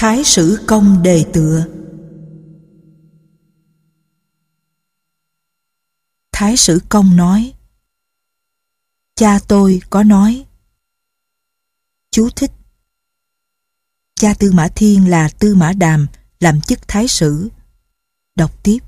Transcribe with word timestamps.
Thái 0.00 0.24
sử 0.24 0.58
công 0.66 1.02
đề 1.02 1.24
tựa 1.32 1.66
Thái 6.32 6.56
sử 6.56 6.80
công 6.88 7.16
nói 7.16 7.54
Cha 9.16 9.38
tôi 9.48 9.80
có 9.90 10.02
nói 10.02 10.44
Chú 12.10 12.28
thích 12.36 12.50
Cha 14.14 14.34
Tư 14.34 14.52
Mã 14.52 14.68
Thiên 14.68 15.10
là 15.10 15.28
Tư 15.28 15.54
Mã 15.54 15.72
Đàm 15.72 16.06
làm 16.40 16.60
chức 16.60 16.88
thái 16.88 17.08
sử. 17.08 17.48
Đọc 18.36 18.62
tiếp 18.62 18.78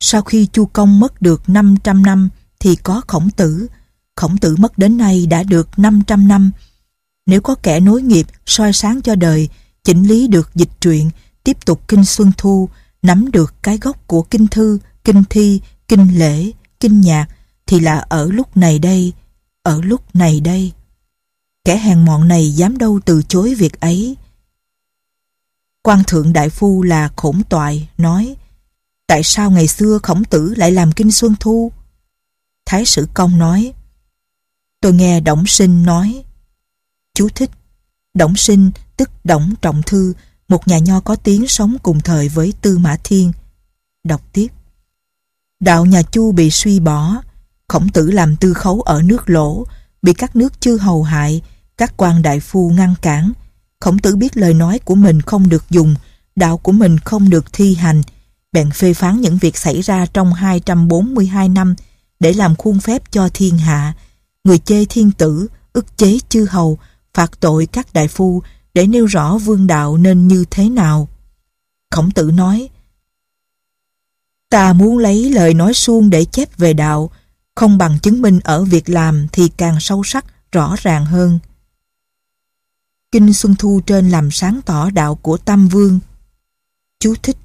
Sau 0.00 0.22
khi 0.22 0.46
Chu 0.46 0.66
Công 0.66 1.00
mất 1.00 1.22
được 1.22 1.48
500 1.48 2.02
năm 2.02 2.28
thì 2.60 2.76
có 2.76 3.02
khổng 3.06 3.30
tử. 3.30 3.66
Khổng 4.16 4.38
tử 4.38 4.56
mất 4.58 4.78
đến 4.78 4.96
nay 4.96 5.26
đã 5.26 5.42
được 5.42 5.78
500 5.78 6.28
năm. 6.28 6.50
Nếu 7.26 7.40
có 7.40 7.54
kẻ 7.54 7.80
nối 7.80 8.02
nghiệp 8.02 8.26
soi 8.46 8.72
sáng 8.72 9.02
cho 9.02 9.14
đời, 9.14 9.48
chỉnh 9.84 10.08
lý 10.08 10.28
được 10.28 10.50
dịch 10.54 10.70
truyện, 10.80 11.10
tiếp 11.44 11.56
tục 11.64 11.88
kinh 11.88 12.04
Xuân 12.04 12.32
Thu, 12.38 12.68
nắm 13.02 13.30
được 13.30 13.54
cái 13.62 13.78
gốc 13.78 14.06
của 14.06 14.22
kinh 14.22 14.46
thư, 14.46 14.78
kinh 15.04 15.24
thi, 15.30 15.60
kinh 15.88 16.18
lễ, 16.18 16.50
kinh 16.80 17.00
nhạc, 17.00 17.26
thì 17.66 17.80
là 17.80 17.98
ở 17.98 18.28
lúc 18.32 18.56
này 18.56 18.78
đây, 18.78 19.12
ở 19.62 19.80
lúc 19.82 20.16
này 20.16 20.40
đây. 20.40 20.72
Kẻ 21.64 21.78
hèn 21.78 22.04
mọn 22.04 22.28
này 22.28 22.50
dám 22.50 22.78
đâu 22.78 23.00
từ 23.04 23.22
chối 23.28 23.54
việc 23.54 23.80
ấy. 23.80 24.16
quan 25.82 26.02
thượng 26.06 26.32
đại 26.32 26.50
phu 26.50 26.82
là 26.82 27.10
khổng 27.16 27.42
toại, 27.48 27.88
nói 27.98 28.36
Tại 29.06 29.22
sao 29.24 29.50
ngày 29.50 29.68
xưa 29.68 29.98
khổng 30.02 30.24
tử 30.24 30.54
lại 30.56 30.72
làm 30.72 30.92
kinh 30.92 31.12
Xuân 31.12 31.34
Thu? 31.40 31.72
Thái 32.66 32.86
sử 32.86 33.08
công 33.14 33.38
nói 33.38 33.72
Tôi 34.80 34.92
nghe 34.92 35.20
Đổng 35.20 35.46
Sinh 35.46 35.82
nói 35.82 36.24
Chú 37.14 37.28
thích 37.34 37.50
Đổng 38.14 38.36
Sinh 38.36 38.70
tức 39.02 39.10
Đổng 39.24 39.54
Trọng 39.62 39.82
Thư, 39.82 40.12
một 40.48 40.68
nhà 40.68 40.78
nho 40.78 41.00
có 41.00 41.16
tiếng 41.16 41.46
sống 41.46 41.76
cùng 41.82 42.00
thời 42.00 42.28
với 42.28 42.52
Tư 42.62 42.78
Mã 42.78 42.96
Thiên. 43.04 43.32
Đọc 44.04 44.20
tiếp. 44.32 44.48
Đạo 45.60 45.86
nhà 45.86 46.02
Chu 46.02 46.32
bị 46.32 46.50
suy 46.50 46.80
bỏ, 46.80 47.22
Khổng 47.68 47.88
tử 47.88 48.10
làm 48.10 48.36
tư 48.36 48.54
khấu 48.54 48.80
ở 48.80 49.02
nước 49.02 49.30
lỗ, 49.30 49.66
bị 50.02 50.12
các 50.12 50.36
nước 50.36 50.60
chư 50.60 50.76
hầu 50.76 51.02
hại, 51.02 51.42
các 51.76 51.94
quan 51.96 52.22
đại 52.22 52.40
phu 52.40 52.70
ngăn 52.70 52.94
cản. 53.02 53.32
Khổng 53.80 53.98
tử 53.98 54.16
biết 54.16 54.36
lời 54.36 54.54
nói 54.54 54.78
của 54.78 54.94
mình 54.94 55.20
không 55.22 55.48
được 55.48 55.64
dùng, 55.70 55.94
đạo 56.36 56.58
của 56.58 56.72
mình 56.72 56.98
không 56.98 57.30
được 57.30 57.52
thi 57.52 57.74
hành. 57.74 58.02
Bèn 58.52 58.70
phê 58.70 58.94
phán 58.94 59.20
những 59.20 59.38
việc 59.38 59.56
xảy 59.56 59.80
ra 59.82 60.06
trong 60.06 60.34
242 60.34 61.48
năm 61.48 61.74
để 62.20 62.32
làm 62.32 62.56
khuôn 62.56 62.80
phép 62.80 63.02
cho 63.10 63.28
thiên 63.34 63.58
hạ. 63.58 63.94
Người 64.44 64.58
chê 64.58 64.84
thiên 64.84 65.10
tử, 65.10 65.48
ức 65.72 65.96
chế 65.96 66.18
chư 66.28 66.46
hầu, 66.50 66.78
phạt 67.14 67.30
tội 67.40 67.66
các 67.66 67.92
đại 67.92 68.08
phu 68.08 68.42
để 68.74 68.86
nêu 68.86 69.06
rõ 69.06 69.38
vương 69.38 69.66
đạo 69.66 69.96
nên 69.96 70.28
như 70.28 70.44
thế 70.50 70.68
nào 70.68 71.08
khổng 71.90 72.10
tử 72.10 72.30
nói 72.30 72.68
ta 74.50 74.72
muốn 74.72 74.98
lấy 74.98 75.30
lời 75.30 75.54
nói 75.54 75.74
suông 75.74 76.10
để 76.10 76.24
chép 76.24 76.58
về 76.58 76.72
đạo 76.72 77.10
không 77.54 77.78
bằng 77.78 77.98
chứng 78.02 78.22
minh 78.22 78.40
ở 78.44 78.64
việc 78.64 78.88
làm 78.88 79.26
thì 79.32 79.48
càng 79.56 79.80
sâu 79.80 80.02
sắc 80.02 80.24
rõ 80.52 80.76
ràng 80.82 81.06
hơn 81.06 81.38
Kinh 83.12 83.32
Xuân 83.32 83.54
Thu 83.58 83.80
trên 83.86 84.10
làm 84.10 84.30
sáng 84.30 84.60
tỏ 84.66 84.90
đạo 84.90 85.14
của 85.14 85.36
Tam 85.36 85.68
Vương. 85.68 86.00
Chú 86.98 87.14
thích 87.22 87.36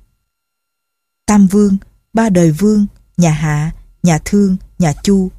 Tam 1.25 1.47
Vương, 1.47 1.77
ba 2.13 2.29
đời 2.29 2.51
Vương, 2.51 2.85
nhà 3.17 3.31
Hạ, 3.31 3.71
nhà 4.03 4.19
Thương, 4.25 4.57
nhà 4.79 4.93
Chu. 5.03 5.31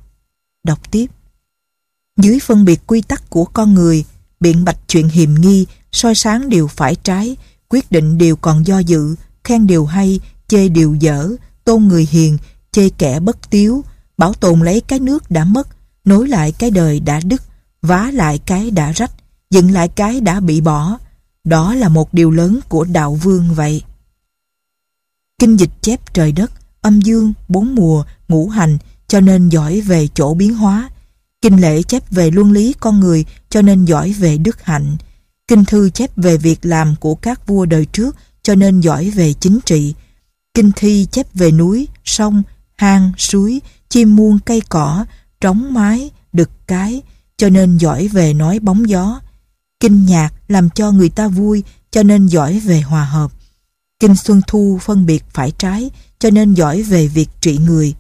Đọc 0.65 0.91
tiếp 0.91 1.07
Dưới 2.17 2.39
phân 2.41 2.65
biệt 2.65 2.81
quy 2.87 3.01
tắc 3.01 3.31
của 3.31 3.45
con 3.45 3.75
người, 3.75 4.05
biện 4.41 4.65
bạch 4.65 4.79
chuyện 4.89 5.09
hiềm 5.09 5.35
nghi, 5.35 5.67
soi 5.93 6.15
sáng 6.15 6.49
điều 6.49 6.69
phải 6.69 6.95
trái, 6.95 7.37
quyết 7.69 7.91
định 7.91 8.19
điều 8.19 8.37
còn 8.37 8.67
do 8.67 8.79
dự, 8.79 9.15
khen 9.45 9.67
điều 9.67 9.87
hay, 9.87 10.21
chê 10.49 10.69
điều 10.69 10.95
dở, 10.95 11.29
tôn 11.65 11.85
người 11.85 12.09
hiền, 12.11 12.39
chê 12.73 12.89
kẻ 12.89 13.21
bất 13.21 13.51
tiếu, 13.51 13.85
bảo 14.19 14.35
tồn 14.35 14.61
lấy 14.61 14.81
cái 14.81 14.99
nước 14.99 15.31
đã 15.31 15.45
mất, 15.45 15.69
nối 16.05 16.29
lại 16.29 16.53
cái 16.53 16.71
đời 16.71 17.01
đã 17.01 17.21
đứt, 17.25 17.43
vá 17.83 18.11
lại 18.15 18.39
cái 18.39 18.71
đã 18.71 18.93
rách, 18.93 19.13
dựng 19.51 19.71
lại 19.71 19.89
cái 19.89 20.21
đã 20.21 20.41
bị 20.41 20.61
bỏ. 20.61 20.99
Đó 21.45 21.75
là 21.75 21.89
một 21.89 22.15
điều 22.15 22.31
lớn 22.31 22.61
của 22.69 22.85
đạo 22.85 23.15
vương 23.15 23.55
vậy. 23.55 23.83
Kinh 25.39 25.57
dịch 25.57 25.71
chép 25.83 26.15
trời 26.15 26.33
đất, 26.33 26.53
âm 26.81 27.01
dương, 27.01 27.33
bốn 27.49 27.75
mùa, 27.75 28.05
ngũ 28.29 28.49
hành 28.49 28.79
cho 29.09 29.21
nên 29.21 29.49
giỏi 29.49 29.81
về 29.81 30.09
chỗ 30.15 30.35
biến 30.35 30.55
hóa. 30.55 30.91
Kinh 31.43 31.61
lễ 31.61 31.83
chép 31.83 32.11
về 32.11 32.31
luân 32.31 32.53
lý 32.53 32.75
con 32.81 33.01
người 33.01 33.25
cho 33.49 33.63
nên 33.63 33.85
giỏi 33.85 34.13
về 34.13 34.39
đức 34.39 34.65
hạnh. 34.65 34.97
Kinh 35.49 35.65
thư 35.65 35.91
chép 35.91 36.11
về 36.17 36.37
việc 36.37 36.59
làm 36.63 36.95
của 37.01 37.15
các 37.15 37.47
vua 37.47 37.65
đời 37.65 37.87
trước 37.93 38.17
cho 38.43 38.55
nên 38.55 38.81
giỏi 38.81 39.11
về 39.11 39.33
chính 39.33 39.61
trị. 39.65 39.95
Kinh 40.55 40.73
thi 40.77 41.07
chép 41.13 41.35
về 41.35 41.51
núi, 41.51 41.89
sông, 42.05 42.43
hang, 42.77 43.13
suối, 43.19 43.61
chim 43.89 44.17
muôn 44.17 44.39
cây 44.39 44.63
cỏ, 44.69 45.05
trống 45.41 45.75
mái, 45.75 46.11
đực 46.33 46.51
cái, 46.67 47.03
cho 47.37 47.49
nên 47.49 47.77
giỏi 47.77 48.09
về 48.09 48.35
nói 48.35 48.59
bóng 48.59 48.89
gió. 48.89 49.21
Kinh 49.81 50.07
nhạc 50.07 50.31
làm 50.49 50.71
cho 50.71 50.93
người 50.93 51.09
ta 51.09 51.29
vui 51.29 51.65
cho 51.91 52.03
nên 52.03 52.27
giỏi 52.27 52.61
về 52.61 52.81
hòa 52.81 53.05
hợp. 53.05 53.33
Kinh 54.01 54.17
Xuân 54.17 54.41
Thu 54.47 54.79
phân 54.83 55.07
biệt 55.07 55.25
phải 55.31 55.53
trái 55.59 55.91
cho 56.19 56.31
nên 56.31 56.55
giỏi 56.55 56.83
về 56.83 57.07
việc 57.07 57.29
trị 57.41 57.59
người. 57.59 57.95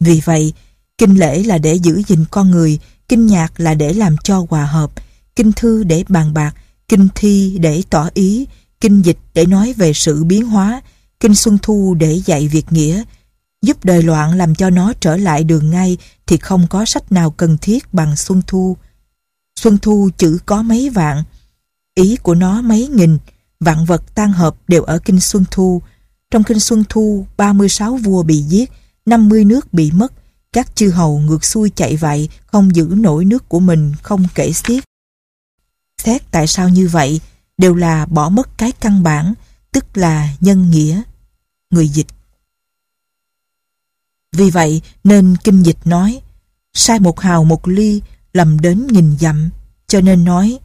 Vì 0.00 0.20
vậy, 0.24 0.52
kinh 0.98 1.14
lễ 1.14 1.42
là 1.42 1.58
để 1.58 1.74
giữ 1.74 2.02
gìn 2.06 2.24
con 2.30 2.50
người, 2.50 2.78
kinh 3.08 3.26
nhạc 3.26 3.60
là 3.60 3.74
để 3.74 3.92
làm 3.92 4.16
cho 4.24 4.46
hòa 4.50 4.66
hợp, 4.66 4.90
kinh 5.36 5.52
thư 5.52 5.84
để 5.84 6.04
bàn 6.08 6.34
bạc, 6.34 6.54
kinh 6.88 7.08
thi 7.14 7.58
để 7.60 7.82
tỏ 7.90 8.08
ý, 8.14 8.46
kinh 8.80 9.02
dịch 9.02 9.18
để 9.34 9.46
nói 9.46 9.72
về 9.76 9.92
sự 9.92 10.24
biến 10.24 10.46
hóa, 10.46 10.82
kinh 11.20 11.34
Xuân 11.34 11.58
Thu 11.62 11.94
để 11.98 12.12
dạy 12.24 12.48
việc 12.48 12.66
nghĩa, 12.70 13.02
giúp 13.62 13.84
đời 13.84 14.02
loạn 14.02 14.36
làm 14.36 14.54
cho 14.54 14.70
nó 14.70 14.92
trở 15.00 15.16
lại 15.16 15.44
đường 15.44 15.70
ngay 15.70 15.96
thì 16.26 16.36
không 16.36 16.66
có 16.70 16.84
sách 16.84 17.12
nào 17.12 17.30
cần 17.30 17.58
thiết 17.58 17.94
bằng 17.94 18.16
Xuân 18.16 18.42
Thu. 18.46 18.76
Xuân 19.60 19.78
Thu 19.78 20.10
chữ 20.16 20.38
có 20.46 20.62
mấy 20.62 20.90
vạn, 20.90 21.22
ý 21.94 22.16
của 22.16 22.34
nó 22.34 22.62
mấy 22.62 22.88
nghìn, 22.88 23.18
vạn 23.60 23.84
vật 23.84 24.14
tan 24.14 24.32
hợp 24.32 24.56
đều 24.68 24.82
ở 24.82 24.98
Kinh 24.98 25.20
Xuân 25.20 25.44
Thu. 25.50 25.82
Trong 26.30 26.44
Kinh 26.44 26.60
Xuân 26.60 26.84
Thu, 26.88 27.26
36 27.36 27.96
vua 27.96 28.22
bị 28.22 28.36
giết, 28.42 28.70
50 29.06 29.44
nước 29.44 29.72
bị 29.72 29.90
mất, 29.90 30.12
các 30.52 30.76
chư 30.76 30.90
hầu 30.90 31.18
ngược 31.18 31.44
xuôi 31.44 31.70
chạy 31.74 31.96
vậy, 31.96 32.28
không 32.46 32.74
giữ 32.74 32.88
nổi 32.96 33.24
nước 33.24 33.48
của 33.48 33.60
mình, 33.60 33.92
không 34.02 34.24
kể 34.34 34.52
xiết. 34.52 34.84
Xét 36.04 36.30
tại 36.30 36.46
sao 36.46 36.68
như 36.68 36.88
vậy, 36.88 37.20
đều 37.58 37.74
là 37.74 38.06
bỏ 38.06 38.28
mất 38.28 38.58
cái 38.58 38.72
căn 38.72 39.02
bản, 39.02 39.34
tức 39.72 39.96
là 39.96 40.28
nhân 40.40 40.70
nghĩa. 40.70 41.02
Người 41.70 41.88
dịch 41.88 42.06
Vì 44.32 44.50
vậy 44.50 44.82
nên 45.04 45.36
kinh 45.44 45.62
dịch 45.62 45.86
nói, 45.86 46.20
sai 46.74 47.00
một 47.00 47.20
hào 47.20 47.44
một 47.44 47.68
ly, 47.68 48.02
lầm 48.32 48.60
đến 48.60 48.86
nghìn 48.86 49.16
dặm, 49.20 49.50
cho 49.86 50.00
nên 50.00 50.24
nói 50.24 50.58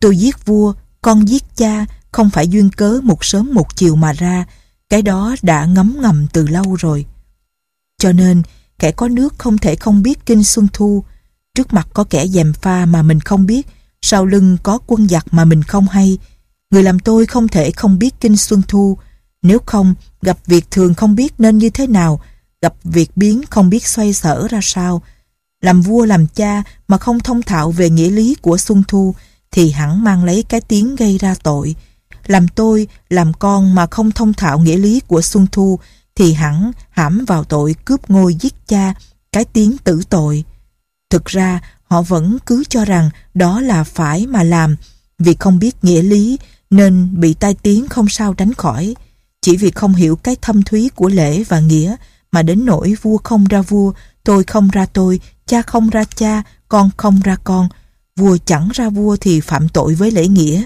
Tôi 0.00 0.16
giết 0.16 0.46
vua, 0.46 0.74
con 1.02 1.28
giết 1.28 1.44
cha, 1.56 1.86
không 2.12 2.30
phải 2.30 2.48
duyên 2.48 2.70
cớ 2.70 3.00
một 3.02 3.24
sớm 3.24 3.50
một 3.54 3.76
chiều 3.76 3.96
mà 3.96 4.12
ra, 4.12 4.46
cái 4.88 5.02
đó 5.02 5.36
đã 5.42 5.64
ngấm 5.64 5.96
ngầm 6.00 6.26
từ 6.32 6.46
lâu 6.46 6.74
rồi. 6.74 7.06
Cho 7.98 8.12
nên, 8.12 8.42
kẻ 8.78 8.92
có 8.92 9.08
nước 9.08 9.34
không 9.38 9.58
thể 9.58 9.76
không 9.76 10.02
biết 10.02 10.26
kinh 10.26 10.44
Xuân 10.44 10.68
Thu, 10.72 11.04
trước 11.54 11.72
mặt 11.72 11.88
có 11.94 12.04
kẻ 12.04 12.26
dèm 12.26 12.52
pha 12.52 12.86
mà 12.86 13.02
mình 13.02 13.20
không 13.20 13.46
biết, 13.46 13.66
sau 14.02 14.26
lưng 14.26 14.56
có 14.62 14.78
quân 14.86 15.08
giặc 15.08 15.26
mà 15.30 15.44
mình 15.44 15.62
không 15.62 15.88
hay. 15.88 16.18
Người 16.70 16.82
làm 16.82 16.98
tôi 16.98 17.26
không 17.26 17.48
thể 17.48 17.70
không 17.70 17.98
biết 17.98 18.14
kinh 18.20 18.36
Xuân 18.36 18.62
Thu, 18.68 18.98
nếu 19.42 19.58
không, 19.66 19.94
gặp 20.22 20.38
việc 20.46 20.70
thường 20.70 20.94
không 20.94 21.14
biết 21.14 21.34
nên 21.38 21.58
như 21.58 21.70
thế 21.70 21.86
nào, 21.86 22.20
gặp 22.62 22.74
việc 22.84 23.10
biến 23.16 23.42
không 23.50 23.70
biết 23.70 23.86
xoay 23.86 24.12
sở 24.12 24.48
ra 24.50 24.60
sao, 24.62 25.02
làm 25.62 25.80
vua 25.80 26.04
làm 26.04 26.26
cha 26.26 26.62
mà 26.88 26.98
không 26.98 27.20
thông 27.20 27.42
thạo 27.42 27.70
về 27.70 27.90
nghĩa 27.90 28.10
lý 28.10 28.34
của 28.34 28.58
Xuân 28.58 28.82
Thu 28.88 29.14
thì 29.50 29.70
hẳn 29.70 30.04
mang 30.04 30.24
lấy 30.24 30.44
cái 30.48 30.60
tiếng 30.60 30.96
gây 30.96 31.18
ra 31.18 31.34
tội. 31.42 31.74
Làm 32.26 32.48
tôi, 32.48 32.88
làm 33.08 33.32
con 33.34 33.74
mà 33.74 33.86
không 33.86 34.10
thông 34.10 34.32
thạo 34.32 34.58
nghĩa 34.58 34.76
lý 34.76 35.00
của 35.00 35.22
Xuân 35.22 35.46
Thu 35.52 35.78
thì 36.14 36.32
hẳn 36.32 36.72
hãm 36.90 37.24
vào 37.24 37.44
tội 37.44 37.74
cướp 37.84 38.10
ngôi 38.10 38.34
giết 38.34 38.54
cha, 38.66 38.94
cái 39.32 39.44
tiếng 39.44 39.78
tử 39.78 40.02
tội. 40.10 40.44
Thực 41.10 41.24
ra, 41.24 41.60
họ 41.88 42.02
vẫn 42.02 42.38
cứ 42.46 42.64
cho 42.68 42.84
rằng 42.84 43.10
đó 43.34 43.60
là 43.60 43.84
phải 43.84 44.26
mà 44.26 44.42
làm, 44.42 44.76
vì 45.18 45.34
không 45.34 45.58
biết 45.58 45.84
nghĩa 45.84 46.02
lý 46.02 46.38
nên 46.70 47.20
bị 47.20 47.34
tai 47.34 47.54
tiếng 47.54 47.88
không 47.88 48.08
sao 48.08 48.34
tránh 48.34 48.54
khỏi. 48.54 48.94
Chỉ 49.42 49.56
vì 49.56 49.70
không 49.70 49.94
hiểu 49.94 50.16
cái 50.16 50.36
thâm 50.42 50.62
thúy 50.62 50.90
của 50.94 51.08
lễ 51.08 51.44
và 51.44 51.60
nghĩa 51.60 51.96
mà 52.32 52.42
đến 52.42 52.64
nỗi 52.64 52.94
vua 53.02 53.18
không 53.24 53.44
ra 53.44 53.62
vua, 53.62 53.92
tôi 54.24 54.44
không 54.44 54.68
ra 54.68 54.86
tôi, 54.86 55.20
cha 55.46 55.62
không 55.62 55.90
ra 55.90 56.04
cha, 56.04 56.42
con 56.68 56.90
không 56.96 57.20
ra 57.20 57.36
con. 57.44 57.68
Vua 58.16 58.36
chẳng 58.44 58.68
ra 58.74 58.88
vua 58.88 59.16
thì 59.16 59.40
phạm 59.40 59.68
tội 59.68 59.94
với 59.94 60.10
lễ 60.10 60.28
nghĩa. 60.28 60.64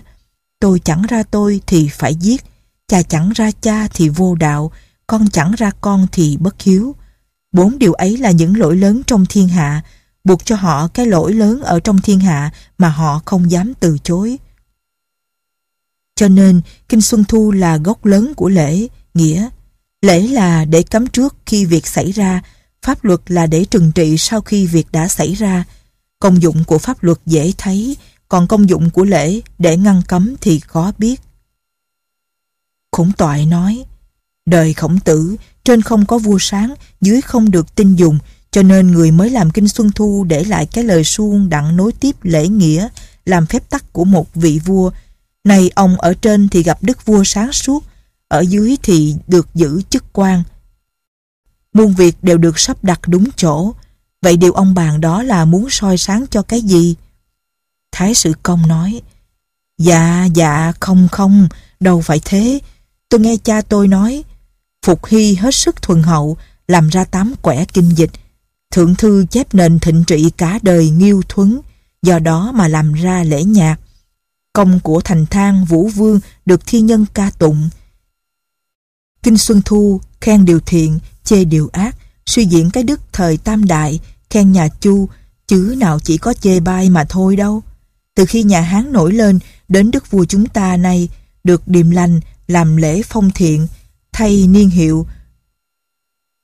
Tôi 0.60 0.80
chẳng 0.84 1.02
ra 1.02 1.22
tôi 1.22 1.60
thì 1.66 1.88
phải 1.88 2.14
giết. 2.14 2.44
Cha 2.88 3.02
chẳng 3.02 3.30
ra 3.30 3.50
cha 3.60 3.88
thì 3.88 4.08
vô 4.08 4.34
đạo. 4.34 4.72
Con 5.06 5.30
chẳng 5.30 5.52
ra 5.52 5.70
con 5.80 6.06
thì 6.12 6.36
bất 6.36 6.62
hiếu. 6.62 6.96
Bốn 7.52 7.78
điều 7.78 7.92
ấy 7.92 8.16
là 8.16 8.30
những 8.30 8.56
lỗi 8.56 8.76
lớn 8.76 9.02
trong 9.06 9.26
thiên 9.26 9.48
hạ, 9.48 9.82
buộc 10.24 10.44
cho 10.44 10.56
họ 10.56 10.88
cái 10.88 11.06
lỗi 11.06 11.32
lớn 11.32 11.62
ở 11.62 11.80
trong 11.80 11.98
thiên 12.00 12.20
hạ 12.20 12.50
mà 12.78 12.88
họ 12.88 13.20
không 13.24 13.50
dám 13.50 13.72
từ 13.80 13.98
chối. 13.98 14.38
Cho 16.16 16.28
nên, 16.28 16.60
Kinh 16.88 17.00
Xuân 17.00 17.24
Thu 17.24 17.52
là 17.52 17.76
gốc 17.76 18.04
lớn 18.04 18.32
của 18.36 18.48
lễ, 18.48 18.88
nghĩa. 19.14 19.48
Lễ 20.02 20.20
là 20.28 20.64
để 20.64 20.82
cấm 20.82 21.06
trước 21.06 21.36
khi 21.46 21.64
việc 21.64 21.86
xảy 21.86 22.12
ra, 22.12 22.42
pháp 22.82 23.04
luật 23.04 23.20
là 23.26 23.46
để 23.46 23.64
trừng 23.64 23.92
trị 23.92 24.16
sau 24.18 24.40
khi 24.40 24.66
việc 24.66 24.86
đã 24.92 25.08
xảy 25.08 25.34
ra. 25.34 25.64
Công 26.18 26.42
dụng 26.42 26.64
của 26.64 26.78
pháp 26.78 27.02
luật 27.02 27.18
dễ 27.26 27.52
thấy, 27.58 27.96
còn 28.28 28.46
công 28.46 28.68
dụng 28.68 28.90
của 28.90 29.04
lễ 29.04 29.40
để 29.58 29.76
ngăn 29.76 30.02
cấm 30.08 30.34
thì 30.40 30.60
khó 30.60 30.92
biết. 30.98 31.20
Khổng 32.92 33.12
toại 33.12 33.46
nói, 33.46 33.84
đời 34.46 34.74
khổng 34.74 35.00
tử, 35.00 35.36
trên 35.64 35.82
không 35.82 36.06
có 36.06 36.18
vua 36.18 36.38
sáng, 36.40 36.74
dưới 37.00 37.20
không 37.20 37.50
được 37.50 37.74
tin 37.74 37.94
dùng, 37.94 38.18
cho 38.52 38.62
nên 38.62 38.92
người 38.92 39.10
mới 39.10 39.30
làm 39.30 39.50
Kinh 39.50 39.68
Xuân 39.68 39.90
Thu 39.94 40.24
để 40.28 40.44
lại 40.44 40.66
cái 40.66 40.84
lời 40.84 41.04
suông 41.04 41.48
đặng 41.48 41.76
nối 41.76 41.92
tiếp 41.92 42.16
lễ 42.22 42.48
nghĩa, 42.48 42.88
làm 43.26 43.46
phép 43.46 43.70
tắc 43.70 43.92
của 43.92 44.04
một 44.04 44.34
vị 44.34 44.60
vua. 44.64 44.90
Này 45.44 45.70
ông 45.74 46.00
ở 46.00 46.14
trên 46.14 46.48
thì 46.48 46.62
gặp 46.62 46.78
đức 46.82 47.06
vua 47.06 47.24
sáng 47.24 47.52
suốt, 47.52 47.84
ở 48.28 48.40
dưới 48.40 48.76
thì 48.82 49.14
được 49.26 49.48
giữ 49.54 49.82
chức 49.90 50.04
quan. 50.12 50.42
Muôn 51.72 51.94
việc 51.94 52.16
đều 52.22 52.38
được 52.38 52.58
sắp 52.58 52.84
đặt 52.84 53.00
đúng 53.06 53.28
chỗ, 53.36 53.72
vậy 54.22 54.36
điều 54.36 54.52
ông 54.52 54.74
bàn 54.74 55.00
đó 55.00 55.22
là 55.22 55.44
muốn 55.44 55.70
soi 55.70 55.98
sáng 55.98 56.26
cho 56.30 56.42
cái 56.42 56.60
gì? 56.60 56.94
Thái 57.92 58.14
sử 58.14 58.32
công 58.42 58.68
nói, 58.68 59.00
Dạ, 59.78 60.24
dạ, 60.34 60.72
không 60.80 61.08
không, 61.12 61.48
đâu 61.80 62.00
phải 62.00 62.20
thế. 62.24 62.60
Tôi 63.08 63.20
nghe 63.20 63.36
cha 63.36 63.60
tôi 63.60 63.88
nói, 63.88 64.24
Phục 64.86 65.06
Hy 65.06 65.34
hết 65.34 65.54
sức 65.54 65.82
thuần 65.82 66.02
hậu, 66.02 66.36
làm 66.68 66.88
ra 66.88 67.04
tám 67.04 67.34
quẻ 67.42 67.64
kinh 67.64 67.88
dịch. 67.96 68.10
Thượng 68.72 68.94
thư 68.94 69.26
chép 69.30 69.54
nền 69.54 69.78
thịnh 69.78 70.04
trị 70.06 70.30
cả 70.36 70.58
đời 70.62 70.90
nghiêu 70.90 71.22
thuấn, 71.28 71.60
do 72.02 72.18
đó 72.18 72.52
mà 72.54 72.68
làm 72.68 72.92
ra 72.92 73.22
lễ 73.22 73.44
nhạc. 73.44 73.76
Công 74.52 74.80
của 74.80 75.00
thành 75.00 75.26
thang 75.26 75.64
Vũ 75.64 75.88
Vương 75.88 76.20
được 76.46 76.60
thi 76.66 76.80
nhân 76.80 77.06
ca 77.14 77.30
tụng. 77.30 77.70
Kinh 79.22 79.38
Xuân 79.38 79.62
Thu 79.64 80.00
khen 80.20 80.44
điều 80.44 80.60
thiện, 80.60 80.98
chê 81.24 81.44
điều 81.44 81.68
ác, 81.72 81.96
suy 82.26 82.44
diễn 82.44 82.70
cái 82.70 82.82
đức 82.82 83.00
thời 83.12 83.36
tam 83.36 83.64
đại, 83.64 84.00
khen 84.30 84.52
nhà 84.52 84.68
Chu, 84.80 85.08
chứ 85.46 85.74
nào 85.78 85.98
chỉ 86.00 86.18
có 86.18 86.34
chê 86.34 86.60
bai 86.60 86.90
mà 86.90 87.04
thôi 87.04 87.36
đâu. 87.36 87.62
Từ 88.14 88.26
khi 88.26 88.42
nhà 88.42 88.60
Hán 88.60 88.92
nổi 88.92 89.12
lên, 89.12 89.38
đến 89.68 89.90
đức 89.90 90.10
vua 90.10 90.24
chúng 90.24 90.46
ta 90.46 90.76
nay, 90.76 91.08
được 91.44 91.68
điềm 91.68 91.90
lành, 91.90 92.20
làm 92.48 92.76
lễ 92.76 93.02
phong 93.02 93.30
thiện, 93.30 93.66
thay 94.12 94.46
niên 94.46 94.70
hiệu. 94.70 95.06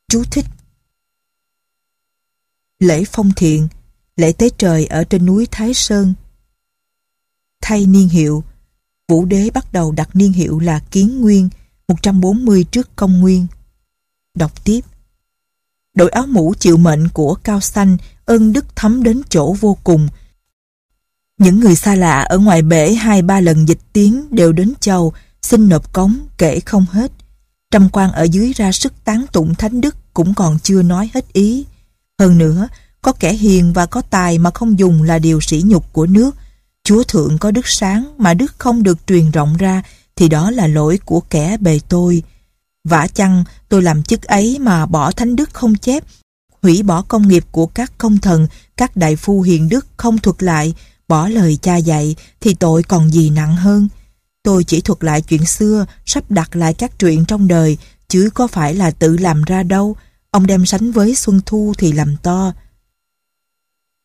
Chú 0.08 0.24
thích 0.30 0.44
Lễ 2.78 3.04
phong 3.12 3.32
thiện, 3.36 3.68
lễ 4.16 4.32
tế 4.32 4.50
trời 4.58 4.86
ở 4.86 5.04
trên 5.04 5.26
núi 5.26 5.46
Thái 5.50 5.74
Sơn. 5.74 6.14
Thay 7.60 7.86
niên 7.86 8.08
hiệu, 8.08 8.44
Vũ 9.08 9.24
đế 9.24 9.50
bắt 9.54 9.72
đầu 9.72 9.92
đặt 9.92 10.16
niên 10.16 10.32
hiệu 10.32 10.58
là 10.58 10.80
Kiến 10.90 11.20
Nguyên, 11.20 11.48
140 11.88 12.64
trước 12.64 12.96
công 12.96 13.20
nguyên. 13.20 13.46
Đọc 14.34 14.64
tiếp. 14.64 14.80
Đội 15.94 16.10
áo 16.10 16.26
mũ 16.26 16.54
chịu 16.58 16.76
mệnh 16.76 17.08
của 17.08 17.34
Cao 17.34 17.60
Xanh 17.60 17.96
ơn 18.24 18.52
đức 18.52 18.76
thấm 18.76 19.02
đến 19.02 19.22
chỗ 19.28 19.52
vô 19.52 19.76
cùng. 19.84 20.08
Những 21.38 21.60
người 21.60 21.76
xa 21.76 21.94
lạ 21.94 22.20
ở 22.20 22.38
ngoài 22.38 22.62
bể 22.62 22.94
hai 22.94 23.22
ba 23.22 23.40
lần 23.40 23.68
dịch 23.68 23.80
tiếng 23.92 24.26
đều 24.30 24.52
đến 24.52 24.72
chầu 24.80 25.12
xin 25.42 25.68
nộp 25.68 25.92
cống 25.92 26.18
kể 26.38 26.60
không 26.60 26.86
hết. 26.90 27.12
Trăm 27.70 27.88
quan 27.88 28.12
ở 28.12 28.22
dưới 28.22 28.52
ra 28.52 28.72
sức 28.72 28.92
tán 29.04 29.24
tụng 29.32 29.54
thánh 29.54 29.80
đức 29.80 29.96
cũng 30.14 30.34
còn 30.34 30.58
chưa 30.62 30.82
nói 30.82 31.10
hết 31.14 31.32
ý. 31.32 31.64
Hơn 32.18 32.38
nữa, 32.38 32.68
có 33.02 33.12
kẻ 33.12 33.32
hiền 33.32 33.72
và 33.72 33.86
có 33.86 34.02
tài 34.02 34.38
mà 34.38 34.50
không 34.50 34.78
dùng 34.78 35.02
là 35.02 35.18
điều 35.18 35.40
sỉ 35.40 35.62
nhục 35.66 35.92
của 35.92 36.06
nước. 36.06 36.36
Chúa 36.84 37.02
Thượng 37.02 37.38
có 37.38 37.50
đức 37.50 37.66
sáng 37.68 38.14
mà 38.18 38.34
đức 38.34 38.54
không 38.58 38.82
được 38.82 38.98
truyền 39.06 39.30
rộng 39.30 39.56
ra 39.56 39.82
thì 40.16 40.28
đó 40.28 40.50
là 40.50 40.66
lỗi 40.66 40.98
của 41.04 41.20
kẻ 41.20 41.56
bề 41.60 41.80
tôi. 41.88 42.22
Vả 42.84 43.06
chăng 43.06 43.44
tôi 43.68 43.82
làm 43.82 44.02
chức 44.02 44.22
ấy 44.22 44.58
mà 44.60 44.86
bỏ 44.86 45.12
thánh 45.12 45.36
đức 45.36 45.50
không 45.52 45.74
chép, 45.74 46.04
hủy 46.62 46.82
bỏ 46.82 47.02
công 47.02 47.28
nghiệp 47.28 47.44
của 47.50 47.66
các 47.66 47.92
công 47.98 48.18
thần, 48.18 48.46
các 48.76 48.96
đại 48.96 49.16
phu 49.16 49.42
hiền 49.42 49.68
đức 49.68 49.86
không 49.96 50.18
thuật 50.18 50.42
lại, 50.42 50.74
bỏ 51.08 51.28
lời 51.28 51.58
cha 51.62 51.76
dạy 51.76 52.16
thì 52.40 52.54
tội 52.54 52.82
còn 52.82 53.10
gì 53.10 53.30
nặng 53.30 53.56
hơn. 53.56 53.88
Tôi 54.42 54.64
chỉ 54.64 54.80
thuật 54.80 55.04
lại 55.04 55.20
chuyện 55.20 55.46
xưa, 55.46 55.86
sắp 56.06 56.30
đặt 56.30 56.56
lại 56.56 56.74
các 56.74 56.98
chuyện 56.98 57.24
trong 57.24 57.48
đời, 57.48 57.78
chứ 58.08 58.30
có 58.34 58.46
phải 58.46 58.74
là 58.74 58.90
tự 58.90 59.16
làm 59.16 59.42
ra 59.42 59.62
đâu. 59.62 59.96
Ông 60.30 60.46
đem 60.46 60.66
sánh 60.66 60.92
với 60.92 61.14
Xuân 61.14 61.40
Thu 61.46 61.72
thì 61.78 61.92
làm 61.92 62.16
to. 62.22 62.52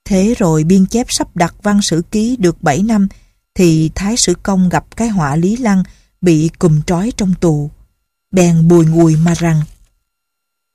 Thế 0.05 0.33
rồi 0.37 0.63
biên 0.63 0.85
chép 0.85 1.05
sắp 1.09 1.35
đặt 1.35 1.55
văn 1.63 1.81
sử 1.81 2.01
ký 2.11 2.35
được 2.35 2.63
7 2.63 2.83
năm, 2.83 3.07
thì 3.55 3.91
Thái 3.95 4.17
Sử 4.17 4.33
Công 4.43 4.69
gặp 4.69 4.95
cái 4.95 5.07
họa 5.07 5.35
Lý 5.35 5.57
Lăng 5.57 5.83
bị 6.21 6.49
cùm 6.59 6.81
trói 6.81 7.11
trong 7.17 7.33
tù. 7.33 7.71
Bèn 8.31 8.67
bùi 8.67 8.85
ngùi 8.85 9.15
mà 9.15 9.33
rằng 9.33 9.61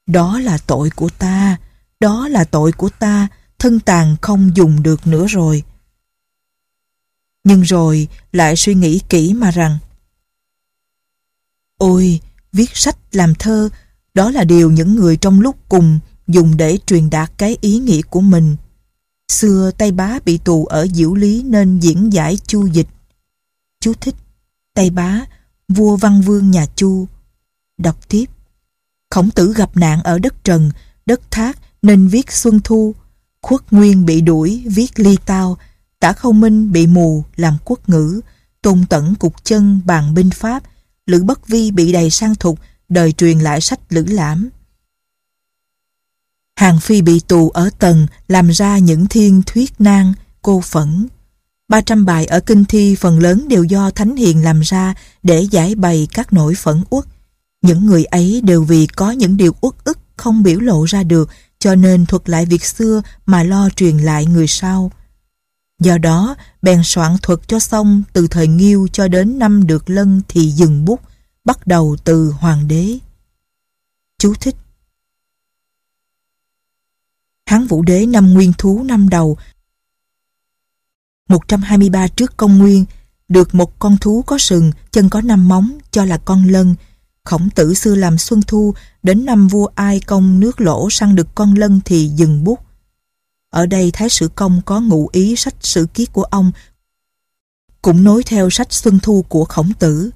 Đó 0.06 0.38
là 0.38 0.58
tội 0.66 0.90
của 0.90 1.08
ta, 1.18 1.56
đó 2.00 2.28
là 2.28 2.44
tội 2.44 2.72
của 2.72 2.90
ta, 2.98 3.28
thân 3.58 3.80
tàn 3.80 4.16
không 4.22 4.50
dùng 4.56 4.82
được 4.82 5.06
nữa 5.06 5.26
rồi. 5.26 5.62
Nhưng 7.44 7.62
rồi 7.62 8.08
lại 8.32 8.56
suy 8.56 8.74
nghĩ 8.74 9.00
kỹ 9.08 9.34
mà 9.34 9.50
rằng 9.50 9.78
Ôi, 11.78 12.20
viết 12.52 12.70
sách 12.74 12.96
làm 13.12 13.34
thơ, 13.34 13.68
đó 14.14 14.30
là 14.30 14.44
điều 14.44 14.70
những 14.70 14.94
người 14.94 15.16
trong 15.16 15.40
lúc 15.40 15.56
cùng 15.68 15.98
dùng 16.28 16.56
để 16.56 16.78
truyền 16.86 17.10
đạt 17.10 17.32
cái 17.38 17.56
ý 17.60 17.78
nghĩa 17.78 18.02
của 18.02 18.20
mình. 18.20 18.56
Xưa 19.28 19.70
Tây 19.78 19.92
Bá 19.92 20.18
bị 20.24 20.38
tù 20.38 20.66
ở 20.66 20.86
Diệu 20.94 21.14
Lý 21.14 21.42
nên 21.42 21.78
diễn 21.78 22.12
giải 22.12 22.38
chu 22.46 22.66
dịch. 22.66 22.88
Chú 23.80 23.92
thích 24.00 24.14
Tây 24.74 24.90
Bá, 24.90 25.20
vua 25.68 25.96
văn 25.96 26.20
vương 26.20 26.50
nhà 26.50 26.66
Chu. 26.76 27.06
Đọc 27.78 28.08
tiếp. 28.08 28.24
Khổng 29.10 29.30
tử 29.30 29.52
gặp 29.56 29.76
nạn 29.76 30.02
ở 30.02 30.18
đất 30.18 30.44
Trần, 30.44 30.70
đất 31.06 31.20
Thác 31.30 31.58
nên 31.82 32.08
viết 32.08 32.32
Xuân 32.32 32.60
Thu. 32.64 32.94
Khuất 33.42 33.72
Nguyên 33.72 34.06
bị 34.06 34.20
đuổi 34.20 34.64
viết 34.66 34.98
Ly 35.00 35.16
Tao, 35.26 35.58
Tả 36.00 36.12
Khâu 36.12 36.32
Minh 36.32 36.72
bị 36.72 36.86
mù 36.86 37.24
làm 37.36 37.56
quốc 37.64 37.88
ngữ, 37.88 38.20
Tôn 38.62 38.84
Tẩn 38.88 39.14
cục 39.14 39.44
chân 39.44 39.80
bàn 39.84 40.14
binh 40.14 40.30
pháp, 40.30 40.62
Lữ 41.06 41.22
Bất 41.22 41.48
Vi 41.48 41.70
bị 41.70 41.92
đầy 41.92 42.10
sang 42.10 42.34
thục, 42.34 42.58
đời 42.88 43.12
truyền 43.12 43.38
lại 43.38 43.60
sách 43.60 43.80
Lữ 43.88 44.02
Lãm. 44.02 44.48
Hàng 46.56 46.80
Phi 46.80 47.02
bị 47.02 47.20
tù 47.20 47.50
ở 47.50 47.70
tầng 47.78 48.06
làm 48.28 48.48
ra 48.48 48.78
những 48.78 49.06
thiên 49.06 49.42
thuyết 49.46 49.72
nan, 49.78 50.12
cô 50.42 50.60
phẫn. 50.60 51.08
300 51.68 52.04
bài 52.04 52.26
ở 52.26 52.40
kinh 52.40 52.64
thi 52.64 52.94
phần 52.94 53.18
lớn 53.18 53.48
đều 53.48 53.64
do 53.64 53.90
Thánh 53.90 54.16
Hiền 54.16 54.44
làm 54.44 54.60
ra 54.60 54.94
để 55.22 55.40
giải 55.50 55.74
bày 55.74 56.08
các 56.12 56.32
nỗi 56.32 56.54
phẫn 56.54 56.84
uất. 56.90 57.04
Những 57.62 57.86
người 57.86 58.04
ấy 58.04 58.40
đều 58.44 58.64
vì 58.64 58.86
có 58.86 59.10
những 59.10 59.36
điều 59.36 59.54
uất 59.60 59.74
ức 59.84 59.98
không 60.16 60.42
biểu 60.42 60.60
lộ 60.60 60.84
ra 60.84 61.02
được 61.02 61.30
cho 61.58 61.74
nên 61.74 62.06
thuật 62.06 62.28
lại 62.28 62.46
việc 62.46 62.64
xưa 62.64 63.02
mà 63.26 63.42
lo 63.42 63.68
truyền 63.76 63.98
lại 63.98 64.26
người 64.26 64.46
sau. 64.46 64.92
Do 65.80 65.98
đó, 65.98 66.36
bèn 66.62 66.80
soạn 66.84 67.16
thuật 67.22 67.48
cho 67.48 67.58
xong 67.58 68.02
từ 68.12 68.26
thời 68.26 68.46
Nghiêu 68.46 68.88
cho 68.92 69.08
đến 69.08 69.38
năm 69.38 69.66
được 69.66 69.90
lân 69.90 70.22
thì 70.28 70.50
dừng 70.50 70.84
bút, 70.84 71.00
bắt 71.48 71.66
đầu 71.66 71.96
từ 72.04 72.30
Hoàng 72.30 72.68
đế. 72.68 72.98
Chú 74.18 74.34
thích 74.40 74.56
Hán 77.46 77.66
Vũ 77.66 77.82
Đế 77.82 78.06
năm 78.06 78.34
Nguyên 78.34 78.52
Thú 78.58 78.82
năm 78.82 79.08
đầu 79.08 79.36
123 81.28 82.08
trước 82.08 82.36
công 82.36 82.58
nguyên 82.58 82.84
được 83.28 83.54
một 83.54 83.78
con 83.78 83.96
thú 83.96 84.22
có 84.26 84.38
sừng, 84.38 84.72
chân 84.90 85.10
có 85.10 85.20
năm 85.20 85.48
móng 85.48 85.78
cho 85.90 86.04
là 86.04 86.18
con 86.18 86.44
lân. 86.44 86.74
Khổng 87.24 87.50
tử 87.50 87.74
xưa 87.74 87.94
làm 87.94 88.18
xuân 88.18 88.42
thu 88.42 88.74
đến 89.02 89.24
năm 89.24 89.48
vua 89.48 89.68
ai 89.74 90.00
công 90.00 90.40
nước 90.40 90.60
lỗ 90.60 90.90
săn 90.90 91.14
được 91.14 91.28
con 91.34 91.54
lân 91.54 91.80
thì 91.84 92.08
dừng 92.08 92.44
bút. 92.44 92.60
Ở 93.50 93.66
đây 93.66 93.90
Thái 93.92 94.08
Sử 94.08 94.28
Công 94.28 94.62
có 94.66 94.80
ngụ 94.80 95.08
ý 95.12 95.36
sách 95.36 95.54
sử 95.60 95.86
ký 95.94 96.06
của 96.06 96.24
ông 96.24 96.52
cũng 97.82 98.04
nối 98.04 98.22
theo 98.22 98.50
sách 98.50 98.72
Xuân 98.72 98.98
Thu 99.02 99.24
của 99.28 99.44
Khổng 99.44 99.72
Tử. 99.78 100.10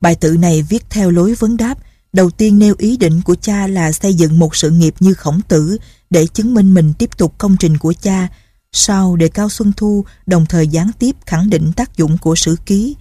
Bài 0.00 0.14
tự 0.14 0.36
này 0.36 0.62
viết 0.62 0.90
theo 0.90 1.10
lối 1.10 1.34
vấn 1.34 1.56
đáp, 1.56 1.78
đầu 2.12 2.30
tiên 2.30 2.58
nêu 2.58 2.74
ý 2.78 2.96
định 2.96 3.22
của 3.22 3.34
cha 3.34 3.66
là 3.66 3.92
xây 3.92 4.14
dựng 4.14 4.38
một 4.38 4.56
sự 4.56 4.70
nghiệp 4.70 4.94
như 5.00 5.14
Khổng 5.14 5.40
Tử 5.48 5.78
để 6.10 6.26
chứng 6.26 6.54
minh 6.54 6.74
mình 6.74 6.94
tiếp 6.98 7.10
tục 7.16 7.34
công 7.38 7.56
trình 7.56 7.78
của 7.78 7.92
cha, 8.00 8.28
sau 8.72 9.16
đề 9.16 9.28
cao 9.28 9.48
Xuân 9.48 9.72
Thu 9.76 10.04
đồng 10.26 10.46
thời 10.46 10.68
gián 10.68 10.90
tiếp 10.98 11.16
khẳng 11.26 11.50
định 11.50 11.72
tác 11.72 11.96
dụng 11.96 12.18
của 12.18 12.34
sử 12.34 12.56
ký. 12.66 12.96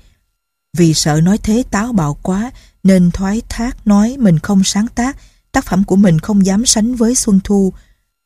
Vì 0.78 0.94
sợ 0.94 1.22
nói 1.22 1.38
thế 1.38 1.64
táo 1.72 1.94
bạo 1.94 2.18
quá 2.22 2.52
nên 2.84 3.12
thoái 3.12 3.42
thác 3.50 3.88
nói 3.88 4.16
mình 4.20 4.40
không 4.40 4.64
sáng 4.64 4.88
tác, 4.96 5.18
tác 5.52 5.66
phẩm 5.66 5.84
của 5.84 5.96
mình 5.96 6.20
không 6.20 6.46
dám 6.46 6.66
sánh 6.66 6.96
với 6.96 7.16
Xuân 7.16 7.40
Thu. 7.44 7.74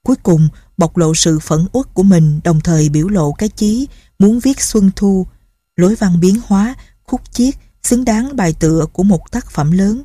Cuối 0.06 0.16
cùng 0.24 0.48
bộc 0.78 0.98
lộ 0.98 1.16
sự 1.16 1.40
phẫn 1.40 1.68
uất 1.74 1.94
của 1.94 2.04
mình 2.04 2.40
đồng 2.44 2.62
thời 2.62 2.90
biểu 2.90 3.08
lộ 3.08 3.32
cái 3.32 3.50
chí 3.50 3.88
muốn 4.20 4.40
viết 4.40 4.62
Xuân 4.62 4.92
Thu, 4.96 5.28
lối 5.76 5.96
văn 5.96 6.20
biến 6.20 6.40
hóa, 6.48 6.76
khúc 7.04 7.22
chiết, 7.32 7.56
xứng 7.84 8.06
đáng 8.06 8.36
bài 8.36 8.54
tựa 8.60 8.86
của 8.94 9.04
một 9.04 9.32
tác 9.32 9.52
phẩm 9.52 9.72
lớn. 9.72 10.04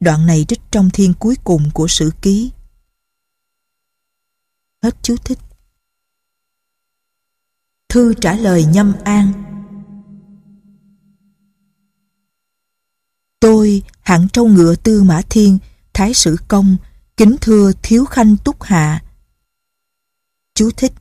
Đoạn 0.00 0.26
này 0.26 0.44
trích 0.48 0.60
trong 0.70 0.90
thiên 0.92 1.14
cuối 1.18 1.36
cùng 1.44 1.70
của 1.74 1.88
sử 1.88 2.12
ký. 2.22 2.50
Hết 4.82 4.96
chú 5.02 5.16
thích. 5.24 5.38
Thư 7.88 8.14
trả 8.14 8.34
lời 8.34 8.64
nhâm 8.64 8.94
an 9.04 9.32
tôi, 13.40 13.82
hạng 14.00 14.28
trâu 14.28 14.46
ngựa 14.46 14.76
tư 14.76 15.02
mã 15.02 15.22
thiên, 15.30 15.58
thái 15.92 16.14
sử 16.14 16.36
công, 16.48 16.76
kính 17.16 17.36
thưa 17.40 17.72
thiếu 17.82 18.04
khanh 18.04 18.36
túc 18.36 18.62
hạ. 18.62 19.02
Chú 20.54 20.70
thích 20.76 20.92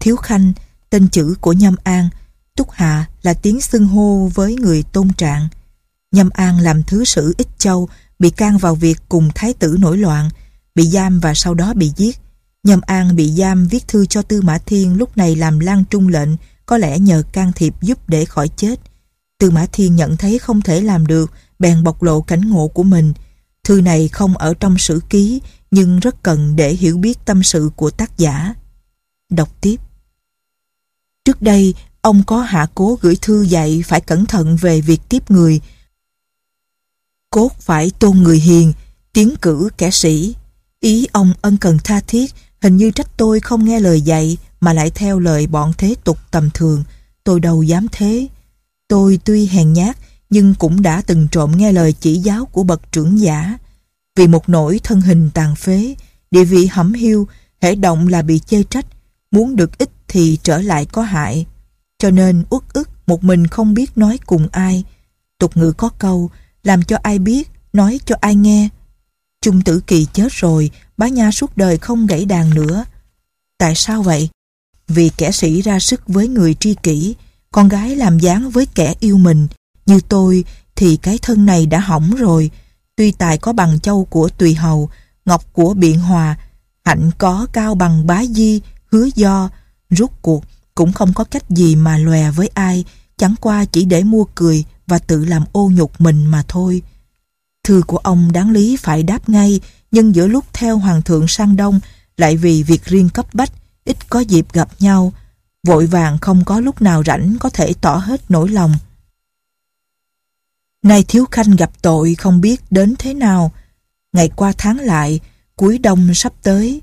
Thiếu 0.00 0.16
khanh, 0.16 0.52
tên 0.90 1.08
chữ 1.08 1.34
của 1.40 1.52
Nhâm 1.52 1.76
An, 1.84 2.08
túc 2.60 2.70
hạ 2.70 3.06
là 3.22 3.34
tiếng 3.34 3.60
xưng 3.60 3.86
hô 3.86 4.30
với 4.34 4.54
người 4.54 4.82
tôn 4.82 5.12
trạng. 5.12 5.48
Nhâm 6.12 6.30
An 6.30 6.60
làm 6.60 6.82
thứ 6.82 7.04
sử 7.04 7.34
Ích 7.38 7.48
Châu, 7.58 7.88
bị 8.18 8.30
can 8.30 8.58
vào 8.58 8.74
việc 8.74 8.98
cùng 9.08 9.30
thái 9.34 9.52
tử 9.52 9.76
nổi 9.80 9.98
loạn, 9.98 10.28
bị 10.74 10.86
giam 10.86 11.20
và 11.20 11.34
sau 11.34 11.54
đó 11.54 11.74
bị 11.74 11.92
giết. 11.96 12.16
Nhâm 12.64 12.80
An 12.80 13.16
bị 13.16 13.32
giam 13.32 13.68
viết 13.68 13.88
thư 13.88 14.06
cho 14.06 14.22
Tư 14.22 14.42
Mã 14.42 14.58
Thiên 14.58 14.96
lúc 14.96 15.16
này 15.16 15.36
làm 15.36 15.58
lan 15.58 15.84
trung 15.90 16.08
lệnh, 16.08 16.28
có 16.66 16.78
lẽ 16.78 16.98
nhờ 16.98 17.22
can 17.32 17.52
thiệp 17.52 17.74
giúp 17.82 18.08
để 18.08 18.24
khỏi 18.24 18.48
chết. 18.56 18.80
Tư 19.38 19.50
Mã 19.50 19.66
Thiên 19.72 19.96
nhận 19.96 20.16
thấy 20.16 20.38
không 20.38 20.60
thể 20.60 20.80
làm 20.80 21.06
được, 21.06 21.32
bèn 21.58 21.84
bộc 21.84 22.02
lộ 22.02 22.20
cảnh 22.20 22.50
ngộ 22.50 22.68
của 22.68 22.82
mình. 22.82 23.12
Thư 23.64 23.80
này 23.80 24.08
không 24.08 24.36
ở 24.36 24.54
trong 24.60 24.78
sử 24.78 25.00
ký, 25.10 25.40
nhưng 25.70 26.00
rất 26.00 26.22
cần 26.22 26.56
để 26.56 26.70
hiểu 26.72 26.98
biết 26.98 27.18
tâm 27.24 27.42
sự 27.42 27.70
của 27.76 27.90
tác 27.90 28.18
giả. 28.18 28.54
Đọc 29.30 29.48
tiếp. 29.60 29.76
Trước 31.24 31.42
đây, 31.42 31.74
ông 32.02 32.22
có 32.26 32.40
hạ 32.40 32.66
cố 32.74 32.98
gửi 33.00 33.16
thư 33.22 33.42
dạy 33.42 33.82
phải 33.86 34.00
cẩn 34.00 34.26
thận 34.26 34.56
về 34.56 34.80
việc 34.80 35.00
tiếp 35.08 35.30
người. 35.30 35.60
Cốt 37.30 37.52
phải 37.60 37.90
tôn 37.98 38.16
người 38.16 38.38
hiền, 38.38 38.72
tiến 39.12 39.34
cử 39.42 39.70
kẻ 39.78 39.90
sĩ. 39.90 40.34
Ý 40.80 41.06
ông 41.12 41.32
ân 41.42 41.56
cần 41.56 41.78
tha 41.84 42.00
thiết, 42.06 42.34
hình 42.62 42.76
như 42.76 42.90
trách 42.90 43.16
tôi 43.16 43.40
không 43.40 43.64
nghe 43.64 43.80
lời 43.80 44.00
dạy 44.00 44.36
mà 44.60 44.72
lại 44.72 44.90
theo 44.90 45.18
lời 45.18 45.46
bọn 45.46 45.72
thế 45.78 45.94
tục 46.04 46.18
tầm 46.30 46.50
thường. 46.54 46.84
Tôi 47.24 47.40
đâu 47.40 47.62
dám 47.62 47.86
thế. 47.92 48.28
Tôi 48.88 49.18
tuy 49.24 49.46
hèn 49.46 49.72
nhát 49.72 49.96
nhưng 50.30 50.54
cũng 50.54 50.82
đã 50.82 51.02
từng 51.06 51.28
trộm 51.32 51.52
nghe 51.56 51.72
lời 51.72 51.94
chỉ 52.00 52.16
giáo 52.16 52.46
của 52.46 52.62
bậc 52.62 52.92
trưởng 52.92 53.20
giả. 53.20 53.58
Vì 54.16 54.26
một 54.26 54.48
nỗi 54.48 54.80
thân 54.82 55.00
hình 55.00 55.30
tàn 55.34 55.56
phế, 55.56 55.94
địa 56.30 56.44
vị 56.44 56.66
hẩm 56.66 56.92
hiu, 56.92 57.28
hệ 57.60 57.74
động 57.74 58.08
là 58.08 58.22
bị 58.22 58.38
chê 58.38 58.62
trách, 58.62 58.86
muốn 59.30 59.56
được 59.56 59.78
ít 59.78 59.90
thì 60.08 60.38
trở 60.42 60.58
lại 60.58 60.84
có 60.84 61.02
hại. 61.02 61.46
Cho 62.00 62.10
nên 62.10 62.44
uất 62.50 62.62
ức 62.72 62.88
một 63.06 63.24
mình 63.24 63.46
không 63.46 63.74
biết 63.74 63.98
nói 63.98 64.18
cùng 64.26 64.48
ai. 64.52 64.84
Tục 65.38 65.56
ngữ 65.56 65.72
có 65.72 65.88
câu, 65.88 66.30
làm 66.62 66.82
cho 66.82 66.96
ai 67.02 67.18
biết, 67.18 67.50
nói 67.72 68.00
cho 68.04 68.16
ai 68.20 68.34
nghe. 68.34 68.68
Trung 69.42 69.62
tử 69.62 69.80
kỳ 69.86 70.06
chết 70.12 70.32
rồi, 70.32 70.70
bá 70.96 71.08
nha 71.08 71.30
suốt 71.30 71.56
đời 71.56 71.78
không 71.78 72.06
gãy 72.06 72.24
đàn 72.24 72.54
nữa. 72.54 72.84
Tại 73.58 73.74
sao 73.74 74.02
vậy? 74.02 74.28
Vì 74.88 75.10
kẻ 75.16 75.30
sĩ 75.30 75.62
ra 75.62 75.78
sức 75.78 76.02
với 76.06 76.28
người 76.28 76.54
tri 76.54 76.74
kỷ, 76.74 77.14
con 77.52 77.68
gái 77.68 77.96
làm 77.96 78.18
dáng 78.18 78.50
với 78.50 78.66
kẻ 78.74 78.94
yêu 79.00 79.18
mình. 79.18 79.48
Như 79.86 80.00
tôi 80.08 80.44
thì 80.76 80.96
cái 80.96 81.18
thân 81.22 81.46
này 81.46 81.66
đã 81.66 81.80
hỏng 81.80 82.10
rồi. 82.18 82.50
Tuy 82.96 83.12
tài 83.12 83.38
có 83.38 83.52
bằng 83.52 83.80
châu 83.80 84.04
của 84.04 84.28
tùy 84.28 84.54
hầu, 84.54 84.90
ngọc 85.24 85.52
của 85.52 85.74
biện 85.74 85.98
hòa, 85.98 86.38
hạnh 86.84 87.10
có 87.18 87.46
cao 87.52 87.74
bằng 87.74 88.06
bá 88.06 88.24
di, 88.24 88.60
hứa 88.92 89.08
do, 89.14 89.50
rút 89.90 90.22
cuộc 90.22 90.44
cũng 90.80 90.92
không 90.92 91.12
có 91.14 91.24
cách 91.24 91.50
gì 91.50 91.76
mà 91.76 91.98
lòe 91.98 92.30
với 92.30 92.50
ai, 92.54 92.84
chẳng 93.16 93.34
qua 93.40 93.64
chỉ 93.64 93.84
để 93.84 94.02
mua 94.02 94.24
cười 94.34 94.64
và 94.86 94.98
tự 94.98 95.24
làm 95.24 95.44
ô 95.52 95.70
nhục 95.74 96.00
mình 96.00 96.26
mà 96.26 96.42
thôi. 96.48 96.82
Thư 97.64 97.82
của 97.86 97.96
ông 97.96 98.32
đáng 98.32 98.50
lý 98.50 98.76
phải 98.76 99.02
đáp 99.02 99.28
ngay, 99.28 99.60
nhưng 99.90 100.14
giữa 100.14 100.26
lúc 100.26 100.44
theo 100.52 100.78
Hoàng 100.78 101.02
thượng 101.02 101.28
sang 101.28 101.56
Đông, 101.56 101.80
lại 102.16 102.36
vì 102.36 102.62
việc 102.62 102.84
riêng 102.84 103.08
cấp 103.08 103.26
bách, 103.34 103.52
ít 103.84 104.10
có 104.10 104.20
dịp 104.20 104.52
gặp 104.52 104.68
nhau, 104.78 105.12
vội 105.66 105.86
vàng 105.86 106.18
không 106.18 106.44
có 106.44 106.60
lúc 106.60 106.82
nào 106.82 107.02
rảnh 107.06 107.36
có 107.40 107.50
thể 107.50 107.72
tỏ 107.80 107.96
hết 107.96 108.30
nỗi 108.30 108.48
lòng. 108.48 108.74
Nay 110.82 111.04
thiếu 111.08 111.24
khanh 111.30 111.56
gặp 111.56 111.70
tội 111.82 112.14
không 112.14 112.40
biết 112.40 112.60
đến 112.70 112.94
thế 112.98 113.14
nào, 113.14 113.52
ngày 114.12 114.30
qua 114.36 114.52
tháng 114.58 114.78
lại, 114.78 115.20
cuối 115.56 115.78
đông 115.78 116.14
sắp 116.14 116.32
tới. 116.42 116.82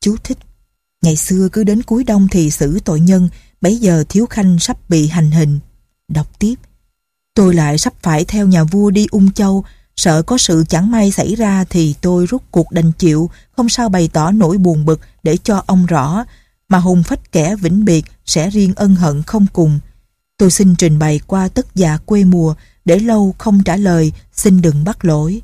Chú 0.00 0.16
thích 0.24 0.38
Ngày 1.02 1.16
xưa 1.16 1.48
cứ 1.52 1.64
đến 1.64 1.82
cuối 1.82 2.04
đông 2.04 2.28
thì 2.30 2.50
xử 2.50 2.80
tội 2.80 3.00
nhân, 3.00 3.28
bấy 3.60 3.76
giờ 3.76 4.04
thiếu 4.08 4.26
khanh 4.26 4.58
sắp 4.58 4.90
bị 4.90 5.08
hành 5.08 5.30
hình. 5.30 5.58
Đọc 6.08 6.38
tiếp. 6.38 6.54
Tôi 7.34 7.54
lại 7.54 7.78
sắp 7.78 7.94
phải 8.02 8.24
theo 8.24 8.46
nhà 8.46 8.64
vua 8.64 8.90
đi 8.90 9.06
ung 9.10 9.32
châu, 9.32 9.64
sợ 9.96 10.22
có 10.22 10.38
sự 10.38 10.64
chẳng 10.68 10.90
may 10.90 11.10
xảy 11.10 11.34
ra 11.34 11.64
thì 11.64 11.94
tôi 12.00 12.26
rút 12.26 12.42
cuộc 12.50 12.72
đành 12.72 12.92
chịu, 12.92 13.30
không 13.56 13.68
sao 13.68 13.88
bày 13.88 14.08
tỏ 14.12 14.30
nỗi 14.30 14.58
buồn 14.58 14.84
bực 14.84 15.00
để 15.22 15.36
cho 15.36 15.62
ông 15.66 15.86
rõ, 15.86 16.24
mà 16.68 16.78
hùng 16.78 17.02
phách 17.02 17.32
kẻ 17.32 17.56
vĩnh 17.56 17.84
biệt 17.84 18.04
sẽ 18.26 18.50
riêng 18.50 18.72
ân 18.76 18.94
hận 18.96 19.22
không 19.22 19.46
cùng. 19.52 19.80
Tôi 20.36 20.50
xin 20.50 20.74
trình 20.74 20.98
bày 20.98 21.20
qua 21.26 21.48
tất 21.48 21.74
già 21.74 21.96
quê 21.96 22.24
mùa, 22.24 22.54
để 22.84 22.98
lâu 22.98 23.34
không 23.38 23.62
trả 23.62 23.76
lời, 23.76 24.12
xin 24.32 24.60
đừng 24.60 24.84
bắt 24.84 25.04
lỗi. 25.04 25.42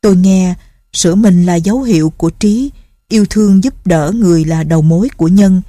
Tôi 0.00 0.16
nghe, 0.16 0.54
sửa 0.92 1.14
mình 1.14 1.46
là 1.46 1.54
dấu 1.54 1.82
hiệu 1.82 2.10
của 2.16 2.30
trí, 2.30 2.70
yêu 3.08 3.24
thương 3.30 3.64
giúp 3.64 3.86
đỡ 3.86 4.12
người 4.14 4.44
là 4.44 4.62
đầu 4.62 4.82
mối 4.82 5.08
của 5.16 5.28
nhân, 5.28 5.62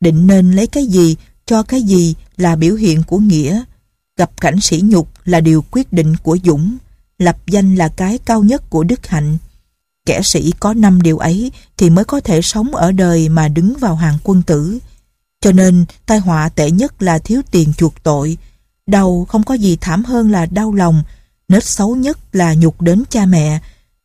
định 0.00 0.26
nên 0.26 0.52
lấy 0.52 0.66
cái 0.66 0.86
gì 0.86 1.16
cho 1.46 1.62
cái 1.62 1.82
gì 1.82 2.14
là 2.36 2.56
biểu 2.56 2.74
hiện 2.74 3.02
của 3.02 3.18
nghĩa, 3.18 3.62
gặp 4.16 4.30
cảnh 4.40 4.60
sĩ 4.60 4.80
nhục 4.84 5.08
là 5.24 5.40
điều 5.40 5.64
quyết 5.70 5.92
định 5.92 6.16
của 6.16 6.38
dũng, 6.44 6.76
lập 7.18 7.36
danh 7.46 7.74
là 7.74 7.88
cái 7.88 8.18
cao 8.18 8.42
nhất 8.42 8.70
của 8.70 8.84
đức 8.84 9.06
hạnh. 9.06 9.38
Kẻ 10.06 10.20
sĩ 10.24 10.52
có 10.60 10.74
năm 10.74 11.02
điều 11.02 11.18
ấy 11.18 11.52
thì 11.76 11.90
mới 11.90 12.04
có 12.04 12.20
thể 12.20 12.42
sống 12.42 12.74
ở 12.74 12.92
đời 12.92 13.28
mà 13.28 13.48
đứng 13.48 13.74
vào 13.80 13.96
hàng 13.96 14.18
quân 14.24 14.42
tử. 14.42 14.78
Cho 15.40 15.52
nên 15.52 15.84
tai 16.06 16.18
họa 16.18 16.48
tệ 16.48 16.70
nhất 16.70 17.02
là 17.02 17.18
thiếu 17.18 17.42
tiền 17.50 17.72
chuộc 17.76 18.02
tội, 18.02 18.38
đau 18.86 19.26
không 19.28 19.42
có 19.42 19.54
gì 19.54 19.78
thảm 19.80 20.04
hơn 20.04 20.30
là 20.30 20.46
đau 20.46 20.74
lòng, 20.74 21.02
nết 21.48 21.64
xấu 21.64 21.96
nhất 21.96 22.18
là 22.32 22.54
nhục 22.54 22.82
đến 22.82 23.02
cha 23.10 23.26
mẹ, 23.26 23.60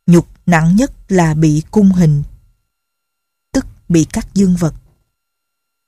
nhục 0.06 0.26
nặng 0.46 0.76
nhất 0.76 0.92
là 1.08 1.34
bị 1.34 1.62
cung 1.70 1.92
hình 1.92 2.22
bị 3.88 4.04
cắt 4.04 4.26
dương 4.34 4.56
vật. 4.56 4.74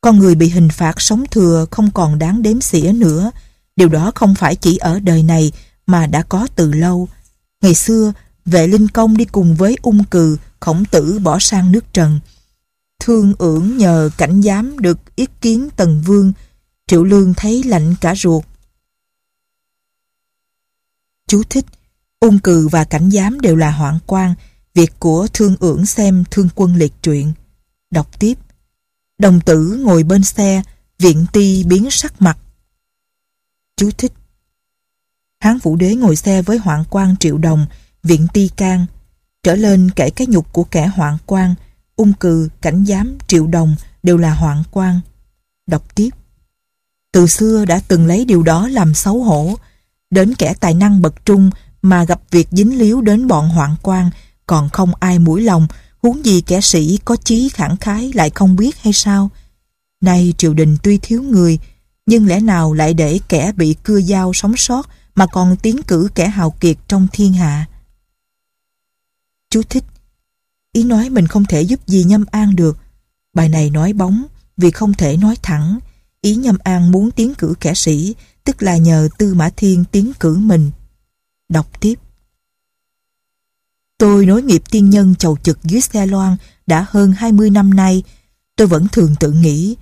Con 0.00 0.18
người 0.18 0.34
bị 0.34 0.48
hình 0.48 0.68
phạt 0.68 1.00
sống 1.00 1.24
thừa 1.30 1.66
không 1.70 1.90
còn 1.90 2.18
đáng 2.18 2.42
đếm 2.42 2.60
xỉa 2.60 2.92
nữa. 2.92 3.30
Điều 3.76 3.88
đó 3.88 4.12
không 4.14 4.34
phải 4.34 4.56
chỉ 4.56 4.76
ở 4.76 5.00
đời 5.00 5.22
này 5.22 5.52
mà 5.86 6.06
đã 6.06 6.22
có 6.22 6.48
từ 6.56 6.72
lâu. 6.72 7.08
Ngày 7.62 7.74
xưa, 7.74 8.12
vệ 8.44 8.66
linh 8.66 8.88
công 8.88 9.16
đi 9.16 9.24
cùng 9.24 9.54
với 9.54 9.76
ung 9.82 10.04
cừ, 10.04 10.36
khổng 10.60 10.84
tử 10.84 11.18
bỏ 11.18 11.38
sang 11.38 11.72
nước 11.72 11.84
trần. 11.92 12.20
Thương 13.00 13.34
ưởng 13.38 13.76
nhờ 13.76 14.10
cảnh 14.16 14.42
giám 14.42 14.78
được 14.78 15.16
ý 15.16 15.26
kiến 15.40 15.68
tần 15.76 16.02
vương, 16.06 16.32
triệu 16.86 17.04
lương 17.04 17.34
thấy 17.34 17.62
lạnh 17.62 17.94
cả 18.00 18.14
ruột. 18.14 18.44
Chú 21.28 21.42
thích, 21.50 21.64
ung 22.20 22.38
cừ 22.38 22.68
và 22.68 22.84
cảnh 22.84 23.10
giám 23.10 23.40
đều 23.40 23.56
là 23.56 23.70
hoạn 23.70 23.98
quan, 24.06 24.34
việc 24.74 24.92
của 24.98 25.26
thương 25.32 25.56
ưởng 25.60 25.86
xem 25.86 26.24
thương 26.30 26.48
quân 26.54 26.76
liệt 26.76 26.92
truyện. 27.02 27.32
Đọc 27.90 28.20
tiếp. 28.20 28.34
Đồng 29.18 29.40
tử 29.40 29.80
ngồi 29.84 30.02
bên 30.02 30.22
xe, 30.22 30.62
viện 30.98 31.26
ti 31.32 31.64
biến 31.64 31.90
sắc 31.90 32.22
mặt. 32.22 32.38
Chú 33.76 33.90
thích. 33.90 34.12
Hán 35.40 35.58
Vũ 35.58 35.76
Đế 35.76 35.94
ngồi 35.94 36.16
xe 36.16 36.42
với 36.42 36.58
hoạn 36.58 36.84
quan 36.90 37.16
triệu 37.16 37.38
đồng, 37.38 37.66
viện 38.02 38.26
ti 38.32 38.48
can. 38.48 38.86
Trở 39.42 39.54
lên 39.54 39.90
kể 39.96 40.10
cái 40.10 40.26
nhục 40.26 40.52
của 40.52 40.64
kẻ 40.64 40.86
hoạn 40.86 41.18
quan, 41.26 41.54
ung 41.96 42.12
cừ, 42.12 42.48
cảnh 42.60 42.84
giám, 42.88 43.18
triệu 43.26 43.46
đồng 43.46 43.76
đều 44.02 44.16
là 44.16 44.34
hoạn 44.34 44.62
quan. 44.70 45.00
Đọc 45.66 45.94
tiếp. 45.94 46.10
Từ 47.12 47.26
xưa 47.26 47.64
đã 47.64 47.80
từng 47.88 48.06
lấy 48.06 48.24
điều 48.24 48.42
đó 48.42 48.68
làm 48.68 48.94
xấu 48.94 49.22
hổ. 49.22 49.54
Đến 50.10 50.34
kẻ 50.34 50.54
tài 50.60 50.74
năng 50.74 51.02
bậc 51.02 51.24
trung 51.24 51.50
mà 51.82 52.04
gặp 52.04 52.20
việc 52.30 52.48
dính 52.50 52.78
líu 52.78 53.00
đến 53.00 53.26
bọn 53.26 53.48
hoạn 53.48 53.76
quan 53.82 54.10
còn 54.46 54.68
không 54.68 54.94
ai 55.00 55.18
mũi 55.18 55.42
lòng 55.42 55.66
huống 56.02 56.24
gì 56.24 56.40
kẻ 56.40 56.60
sĩ 56.60 56.98
có 57.04 57.16
chí 57.16 57.48
khẳng 57.48 57.76
khái 57.76 58.12
lại 58.14 58.30
không 58.30 58.56
biết 58.56 58.78
hay 58.78 58.92
sao? 58.92 59.30
Nay 60.00 60.34
triều 60.38 60.54
đình 60.54 60.76
tuy 60.82 60.98
thiếu 61.02 61.22
người, 61.22 61.58
nhưng 62.06 62.26
lẽ 62.26 62.40
nào 62.40 62.72
lại 62.72 62.94
để 62.94 63.20
kẻ 63.28 63.52
bị 63.56 63.76
cưa 63.82 64.00
dao 64.00 64.32
sống 64.32 64.56
sót 64.56 64.88
mà 65.14 65.26
còn 65.26 65.56
tiến 65.56 65.82
cử 65.82 66.08
kẻ 66.14 66.28
hào 66.28 66.50
kiệt 66.50 66.76
trong 66.88 67.06
thiên 67.12 67.32
hạ? 67.32 67.66
Chú 69.50 69.62
thích 69.62 69.84
Ý 70.72 70.84
nói 70.84 71.10
mình 71.10 71.26
không 71.26 71.44
thể 71.44 71.62
giúp 71.62 71.80
gì 71.86 72.04
nhâm 72.04 72.24
an 72.30 72.56
được. 72.56 72.76
Bài 73.34 73.48
này 73.48 73.70
nói 73.70 73.92
bóng 73.92 74.26
vì 74.56 74.70
không 74.70 74.94
thể 74.94 75.16
nói 75.16 75.36
thẳng. 75.42 75.78
Ý 76.20 76.34
nhâm 76.34 76.58
an 76.64 76.90
muốn 76.90 77.10
tiến 77.10 77.34
cử 77.34 77.54
kẻ 77.60 77.74
sĩ 77.74 78.14
tức 78.44 78.62
là 78.62 78.76
nhờ 78.76 79.08
Tư 79.18 79.34
Mã 79.34 79.50
Thiên 79.56 79.84
tiến 79.92 80.12
cử 80.20 80.38
mình. 80.38 80.70
Đọc 81.48 81.80
tiếp 81.80 81.94
Tôi 83.98 84.26
nối 84.26 84.42
nghiệp 84.42 84.62
tiên 84.70 84.90
nhân 84.90 85.14
chầu 85.14 85.36
trực 85.42 85.64
dưới 85.64 85.80
xe 85.80 86.06
loan 86.06 86.36
đã 86.66 86.86
hơn 86.90 87.12
20 87.12 87.50
năm 87.50 87.74
nay. 87.74 88.02
Tôi 88.56 88.66
vẫn 88.66 88.86
thường 88.92 89.14
tự 89.20 89.32
nghĩ 89.32 89.76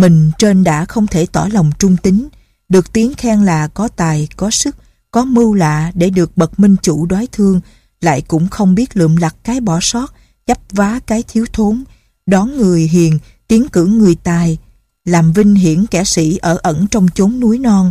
mình 0.00 0.30
trên 0.38 0.64
đã 0.64 0.84
không 0.84 1.06
thể 1.06 1.26
tỏ 1.32 1.48
lòng 1.52 1.70
trung 1.78 1.96
tín, 1.96 2.28
được 2.68 2.92
tiếng 2.92 3.14
khen 3.14 3.44
là 3.44 3.68
có 3.68 3.88
tài, 3.88 4.28
có 4.36 4.50
sức, 4.50 4.76
có 5.10 5.24
mưu 5.24 5.54
lạ 5.54 5.92
để 5.94 6.10
được 6.10 6.36
bậc 6.36 6.60
minh 6.60 6.76
chủ 6.82 7.06
đoái 7.06 7.26
thương, 7.32 7.60
lại 8.00 8.20
cũng 8.20 8.48
không 8.48 8.74
biết 8.74 8.96
lượm 8.96 9.16
lặt 9.16 9.36
cái 9.44 9.60
bỏ 9.60 9.78
sót, 9.82 10.14
chấp 10.46 10.58
vá 10.70 11.00
cái 11.06 11.24
thiếu 11.28 11.46
thốn, 11.52 11.84
đón 12.26 12.56
người 12.56 12.82
hiền, 12.82 13.18
tiến 13.48 13.68
cử 13.68 13.86
người 13.86 14.14
tài, 14.14 14.58
làm 15.04 15.32
vinh 15.32 15.54
hiển 15.54 15.86
kẻ 15.86 16.04
sĩ 16.04 16.36
ở 16.36 16.58
ẩn 16.62 16.86
trong 16.90 17.08
chốn 17.14 17.40
núi 17.40 17.58
non. 17.58 17.90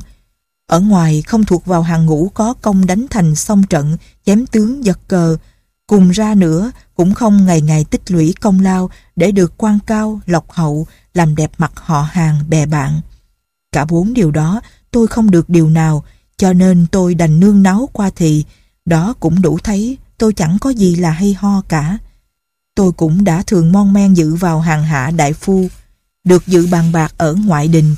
Ở 0.67 0.79
ngoài 0.79 1.21
không 1.21 1.45
thuộc 1.45 1.65
vào 1.65 1.81
hàng 1.81 2.05
ngũ 2.05 2.29
có 2.33 2.53
công 2.53 2.85
đánh 2.85 3.05
thành 3.09 3.35
song 3.35 3.63
trận, 3.63 3.97
chém 4.25 4.45
tướng 4.45 4.85
giật 4.85 4.99
cờ. 5.07 5.37
Cùng 5.89 6.09
ra 6.09 6.35
nữa 6.35 6.71
cũng 6.95 7.13
không 7.13 7.45
ngày 7.45 7.61
ngày 7.61 7.83
tích 7.83 8.11
lũy 8.11 8.33
công 8.41 8.59
lao 8.59 8.89
để 9.15 9.31
được 9.31 9.53
quan 9.57 9.79
cao, 9.87 10.19
lộc 10.25 10.51
hậu, 10.51 10.87
làm 11.13 11.35
đẹp 11.35 11.51
mặt 11.57 11.71
họ 11.75 12.01
hàng, 12.11 12.43
bè 12.49 12.65
bạn. 12.65 13.01
Cả 13.71 13.85
bốn 13.85 14.13
điều 14.13 14.31
đó 14.31 14.61
tôi 14.91 15.07
không 15.07 15.31
được 15.31 15.49
điều 15.49 15.69
nào, 15.69 16.03
cho 16.37 16.53
nên 16.53 16.85
tôi 16.91 17.15
đành 17.15 17.39
nương 17.39 17.63
náu 17.63 17.89
qua 17.93 18.09
thì, 18.15 18.45
đó 18.85 19.13
cũng 19.19 19.41
đủ 19.41 19.59
thấy 19.63 19.97
tôi 20.17 20.33
chẳng 20.33 20.57
có 20.61 20.69
gì 20.69 20.95
là 20.95 21.11
hay 21.11 21.33
ho 21.33 21.61
cả. 21.61 21.97
Tôi 22.75 22.91
cũng 22.91 23.23
đã 23.23 23.43
thường 23.47 23.71
mon 23.71 23.93
men 23.93 24.13
dự 24.13 24.35
vào 24.35 24.59
hàng 24.59 24.83
hạ 24.83 25.11
đại 25.11 25.33
phu, 25.33 25.67
được 26.23 26.47
dự 26.47 26.67
bàn 26.67 26.91
bạc 26.91 27.13
ở 27.17 27.33
ngoại 27.33 27.67
đình. 27.67 27.95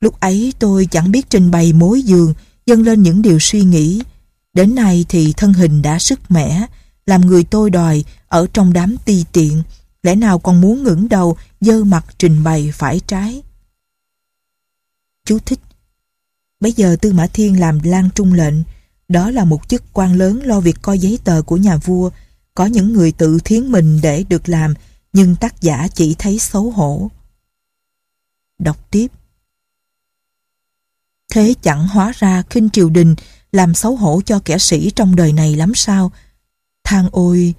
Lúc 0.00 0.20
ấy 0.20 0.52
tôi 0.58 0.88
chẳng 0.90 1.10
biết 1.10 1.30
trình 1.30 1.50
bày 1.50 1.72
mối 1.72 2.02
giường, 2.02 2.34
dâng 2.66 2.82
lên 2.82 3.02
những 3.02 3.22
điều 3.22 3.38
suy 3.40 3.62
nghĩ. 3.62 4.02
Đến 4.54 4.74
nay 4.74 5.04
thì 5.08 5.32
thân 5.36 5.52
hình 5.52 5.82
đã 5.82 5.98
sức 5.98 6.30
mẻ, 6.30 6.66
làm 7.06 7.20
người 7.20 7.44
tôi 7.44 7.70
đòi 7.70 8.04
ở 8.28 8.46
trong 8.52 8.72
đám 8.72 8.96
ti 9.04 9.24
tiện, 9.32 9.62
lẽ 10.02 10.14
nào 10.14 10.38
còn 10.38 10.60
muốn 10.60 10.84
ngẩng 10.84 11.08
đầu 11.08 11.36
dơ 11.60 11.84
mặt 11.84 12.04
trình 12.18 12.44
bày 12.44 12.70
phải 12.74 13.00
trái. 13.06 13.42
Chú 15.24 15.38
thích 15.38 15.60
Bây 16.60 16.72
giờ 16.72 16.96
Tư 17.00 17.12
Mã 17.12 17.26
Thiên 17.26 17.60
làm 17.60 17.78
lan 17.82 18.08
trung 18.14 18.32
lệnh, 18.32 18.54
đó 19.08 19.30
là 19.30 19.44
một 19.44 19.68
chức 19.68 19.82
quan 19.92 20.14
lớn 20.14 20.40
lo 20.44 20.60
việc 20.60 20.76
coi 20.82 20.98
giấy 20.98 21.18
tờ 21.24 21.42
của 21.42 21.56
nhà 21.56 21.76
vua. 21.76 22.10
Có 22.54 22.66
những 22.66 22.92
người 22.92 23.12
tự 23.12 23.38
thiến 23.44 23.72
mình 23.72 24.00
để 24.02 24.24
được 24.28 24.48
làm, 24.48 24.74
nhưng 25.12 25.36
tác 25.36 25.60
giả 25.60 25.88
chỉ 25.94 26.14
thấy 26.18 26.38
xấu 26.38 26.70
hổ. 26.70 27.10
Đọc 28.58 28.90
tiếp. 28.90 29.06
Thế 31.32 31.54
chẳng 31.62 31.88
hóa 31.88 32.12
ra 32.16 32.42
khinh 32.50 32.70
triều 32.70 32.90
đình 32.90 33.14
làm 33.54 33.74
xấu 33.74 33.96
hổ 33.96 34.20
cho 34.26 34.40
kẻ 34.44 34.58
sĩ 34.58 34.90
trong 34.90 35.16
đời 35.16 35.32
này 35.32 35.56
lắm 35.56 35.72
sao? 35.74 36.12
Thang 36.84 37.08
ôi, 37.12 37.54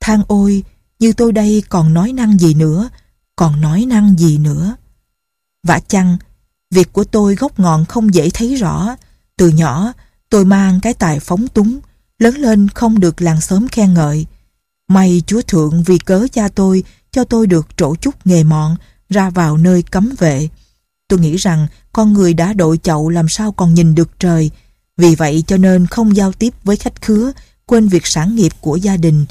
thang 0.00 0.22
ôi, 0.28 0.62
như 0.98 1.12
tôi 1.12 1.32
đây 1.32 1.62
còn 1.68 1.94
nói 1.94 2.12
năng 2.12 2.38
gì 2.38 2.54
nữa, 2.54 2.88
còn 3.36 3.60
nói 3.60 3.84
năng 3.88 4.18
gì 4.18 4.38
nữa. 4.38 4.76
Vả 5.66 5.80
chăng, 5.88 6.16
việc 6.70 6.92
của 6.92 7.04
tôi 7.04 7.34
gốc 7.34 7.60
ngọn 7.60 7.84
không 7.84 8.14
dễ 8.14 8.30
thấy 8.30 8.54
rõ. 8.54 8.96
Từ 9.36 9.48
nhỏ, 9.48 9.92
tôi 10.30 10.44
mang 10.44 10.80
cái 10.80 10.94
tài 10.94 11.20
phóng 11.20 11.48
túng, 11.48 11.80
lớn 12.18 12.34
lên 12.34 12.68
không 12.68 13.00
được 13.00 13.22
làng 13.22 13.40
sớm 13.40 13.68
khen 13.68 13.94
ngợi. 13.94 14.26
May 14.88 15.22
chúa 15.26 15.42
thượng 15.42 15.82
vì 15.82 15.98
cớ 15.98 16.26
cha 16.32 16.48
tôi 16.48 16.84
cho 17.10 17.24
tôi 17.24 17.46
được 17.46 17.66
trổ 17.76 17.94
chút 17.94 18.26
nghề 18.26 18.44
mọn 18.44 18.76
ra 19.08 19.30
vào 19.30 19.56
nơi 19.56 19.82
cấm 19.82 20.14
vệ. 20.18 20.48
Tôi 21.08 21.18
nghĩ 21.18 21.36
rằng 21.36 21.66
con 21.92 22.12
người 22.12 22.34
đã 22.34 22.52
đội 22.52 22.78
chậu 22.78 23.08
làm 23.08 23.28
sao 23.28 23.52
còn 23.52 23.74
nhìn 23.74 23.94
được 23.94 24.10
trời. 24.18 24.50
Vì 24.98 25.14
vậy 25.14 25.44
cho 25.46 25.56
nên 25.56 25.86
không 25.86 26.16
giao 26.16 26.32
tiếp 26.32 26.54
với 26.64 26.76
khách 26.76 27.02
khứa, 27.02 27.32
quên 27.66 27.88
việc 27.88 28.06
sản 28.06 28.36
nghiệp 28.36 28.52
của 28.60 28.76
gia 28.76 28.96
đình. 28.96 29.26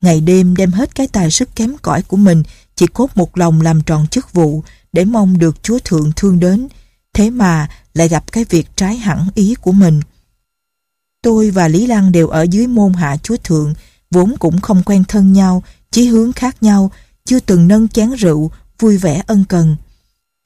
Ngày 0.00 0.20
đêm 0.20 0.56
đem 0.56 0.70
hết 0.70 0.94
cái 0.94 1.08
tài 1.08 1.30
sức 1.30 1.56
kém 1.56 1.76
cỏi 1.82 2.02
của 2.02 2.16
mình, 2.16 2.42
chỉ 2.76 2.86
cốt 2.86 3.10
một 3.14 3.38
lòng 3.38 3.60
làm 3.60 3.82
tròn 3.82 4.06
chức 4.06 4.32
vụ 4.32 4.62
để 4.92 5.04
mong 5.04 5.38
được 5.38 5.62
Chúa 5.62 5.78
Thượng 5.84 6.12
thương 6.16 6.40
đến. 6.40 6.68
Thế 7.14 7.30
mà 7.30 7.68
lại 7.94 8.08
gặp 8.08 8.32
cái 8.32 8.44
việc 8.44 8.76
trái 8.76 8.96
hẳn 8.96 9.28
ý 9.34 9.54
của 9.54 9.72
mình. 9.72 10.00
Tôi 11.22 11.50
và 11.50 11.68
Lý 11.68 11.86
Lăng 11.86 12.12
đều 12.12 12.28
ở 12.28 12.42
dưới 12.42 12.66
môn 12.66 12.92
hạ 12.92 13.16
Chúa 13.16 13.36
Thượng, 13.36 13.74
vốn 14.10 14.34
cũng 14.38 14.60
không 14.60 14.82
quen 14.82 15.04
thân 15.08 15.32
nhau, 15.32 15.62
chí 15.90 16.06
hướng 16.06 16.32
khác 16.32 16.62
nhau, 16.62 16.90
chưa 17.24 17.40
từng 17.40 17.68
nâng 17.68 17.88
chén 17.88 18.10
rượu, 18.10 18.50
vui 18.78 18.96
vẻ 18.96 19.22
ân 19.26 19.44
cần. 19.48 19.76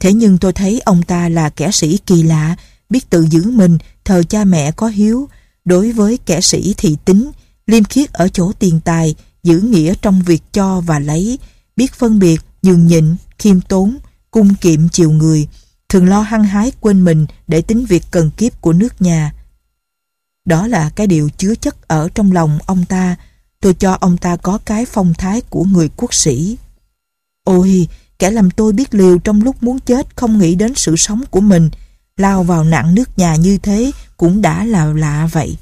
Thế 0.00 0.12
nhưng 0.12 0.38
tôi 0.38 0.52
thấy 0.52 0.80
ông 0.84 1.02
ta 1.02 1.28
là 1.28 1.50
kẻ 1.50 1.70
sĩ 1.70 1.98
kỳ 2.06 2.22
lạ, 2.22 2.56
biết 2.90 3.10
tự 3.10 3.26
giữ 3.30 3.50
mình, 3.50 3.78
thờ 4.06 4.22
cha 4.28 4.44
mẹ 4.44 4.72
có 4.72 4.86
hiếu. 4.86 5.28
Đối 5.64 5.92
với 5.92 6.18
kẻ 6.26 6.40
sĩ 6.40 6.74
thì 6.76 6.96
tính, 7.04 7.30
liêm 7.66 7.84
khiết 7.84 8.12
ở 8.12 8.28
chỗ 8.28 8.52
tiền 8.58 8.80
tài, 8.84 9.14
giữ 9.42 9.58
nghĩa 9.58 9.94
trong 10.02 10.22
việc 10.22 10.42
cho 10.52 10.80
và 10.80 10.98
lấy, 10.98 11.38
biết 11.76 11.92
phân 11.94 12.18
biệt, 12.18 12.40
nhường 12.62 12.86
nhịn, 12.86 13.16
khiêm 13.38 13.60
tốn, 13.60 13.98
cung 14.30 14.54
kiệm 14.54 14.88
chiều 14.88 15.10
người, 15.10 15.48
thường 15.88 16.08
lo 16.08 16.20
hăng 16.20 16.44
hái 16.44 16.72
quên 16.80 17.04
mình 17.04 17.26
để 17.46 17.62
tính 17.62 17.84
việc 17.84 18.02
cần 18.10 18.30
kiếp 18.36 18.60
của 18.60 18.72
nước 18.72 19.02
nhà. 19.02 19.32
Đó 20.44 20.66
là 20.66 20.90
cái 20.90 21.06
điều 21.06 21.30
chứa 21.30 21.54
chất 21.54 21.88
ở 21.88 22.08
trong 22.14 22.32
lòng 22.32 22.58
ông 22.66 22.84
ta, 22.84 23.16
tôi 23.60 23.74
cho 23.74 23.92
ông 24.00 24.16
ta 24.16 24.36
có 24.36 24.58
cái 24.58 24.86
phong 24.86 25.14
thái 25.14 25.40
của 25.40 25.64
người 25.64 25.90
quốc 25.96 26.14
sĩ. 26.14 26.56
Ôi, 27.44 27.88
kẻ 28.18 28.30
làm 28.30 28.50
tôi 28.50 28.72
biết 28.72 28.94
liều 28.94 29.18
trong 29.18 29.42
lúc 29.42 29.62
muốn 29.62 29.78
chết 29.78 30.16
không 30.16 30.38
nghĩ 30.38 30.54
đến 30.54 30.74
sự 30.74 30.96
sống 30.96 31.22
của 31.30 31.40
mình, 31.40 31.70
lao 32.16 32.42
vào 32.42 32.64
nặng 32.64 32.94
nước 32.94 33.18
nhà 33.18 33.36
như 33.36 33.58
thế 33.58 33.90
cũng 34.16 34.42
đã 34.42 34.64
là 34.64 34.84
lạ 34.84 35.28
vậy. 35.32 35.56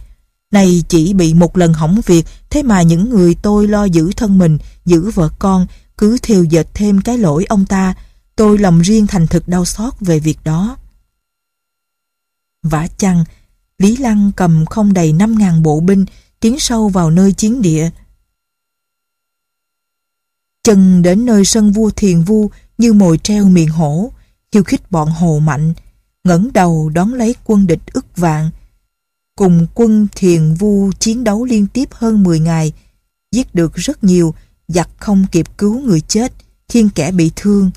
Này 0.50 0.84
chỉ 0.88 1.14
bị 1.14 1.34
một 1.34 1.56
lần 1.56 1.72
hỏng 1.72 2.00
việc, 2.06 2.26
thế 2.50 2.62
mà 2.62 2.82
những 2.82 3.10
người 3.10 3.34
tôi 3.34 3.68
lo 3.68 3.84
giữ 3.84 4.10
thân 4.16 4.38
mình, 4.38 4.58
giữ 4.84 5.10
vợ 5.10 5.30
con, 5.38 5.66
cứ 5.98 6.18
thiều 6.22 6.44
dệt 6.44 6.66
thêm 6.74 7.00
cái 7.00 7.18
lỗi 7.18 7.44
ông 7.48 7.66
ta, 7.66 7.94
tôi 8.36 8.58
lòng 8.58 8.80
riêng 8.80 9.06
thành 9.06 9.26
thực 9.26 9.48
đau 9.48 9.64
xót 9.64 9.94
về 10.00 10.18
việc 10.18 10.38
đó. 10.44 10.76
Vả 12.62 12.88
chăng, 12.98 13.24
Lý 13.78 13.96
Lăng 13.96 14.32
cầm 14.36 14.66
không 14.66 14.92
đầy 14.92 15.12
5.000 15.12 15.62
bộ 15.62 15.80
binh, 15.80 16.04
tiến 16.40 16.58
sâu 16.58 16.88
vào 16.88 17.10
nơi 17.10 17.32
chiến 17.32 17.62
địa. 17.62 17.90
Chân 20.62 21.02
đến 21.02 21.26
nơi 21.26 21.44
sân 21.44 21.72
vua 21.72 21.90
thiền 21.90 22.22
vu 22.22 22.50
như 22.78 22.92
mồi 22.92 23.18
treo 23.18 23.48
miệng 23.48 23.68
hổ, 23.68 24.12
khiêu 24.52 24.64
khích 24.64 24.90
bọn 24.90 25.10
hồ 25.10 25.38
mạnh, 25.38 25.74
ngẩng 26.24 26.52
đầu 26.52 26.90
đón 26.94 27.14
lấy 27.14 27.34
quân 27.44 27.66
địch 27.66 27.80
ức 27.92 28.06
vạn. 28.16 28.50
Cùng 29.36 29.66
quân 29.74 30.08
thiền 30.14 30.54
vu 30.54 30.90
chiến 30.98 31.24
đấu 31.24 31.44
liên 31.44 31.66
tiếp 31.66 31.88
hơn 31.92 32.22
10 32.22 32.40
ngày, 32.40 32.72
giết 33.32 33.54
được 33.54 33.74
rất 33.74 34.04
nhiều, 34.04 34.34
giặc 34.68 34.90
không 34.96 35.26
kịp 35.32 35.46
cứu 35.58 35.80
người 35.80 36.00
chết, 36.00 36.32
khiên 36.68 36.88
kẻ 36.88 37.12
bị 37.12 37.30
thương. 37.36 37.70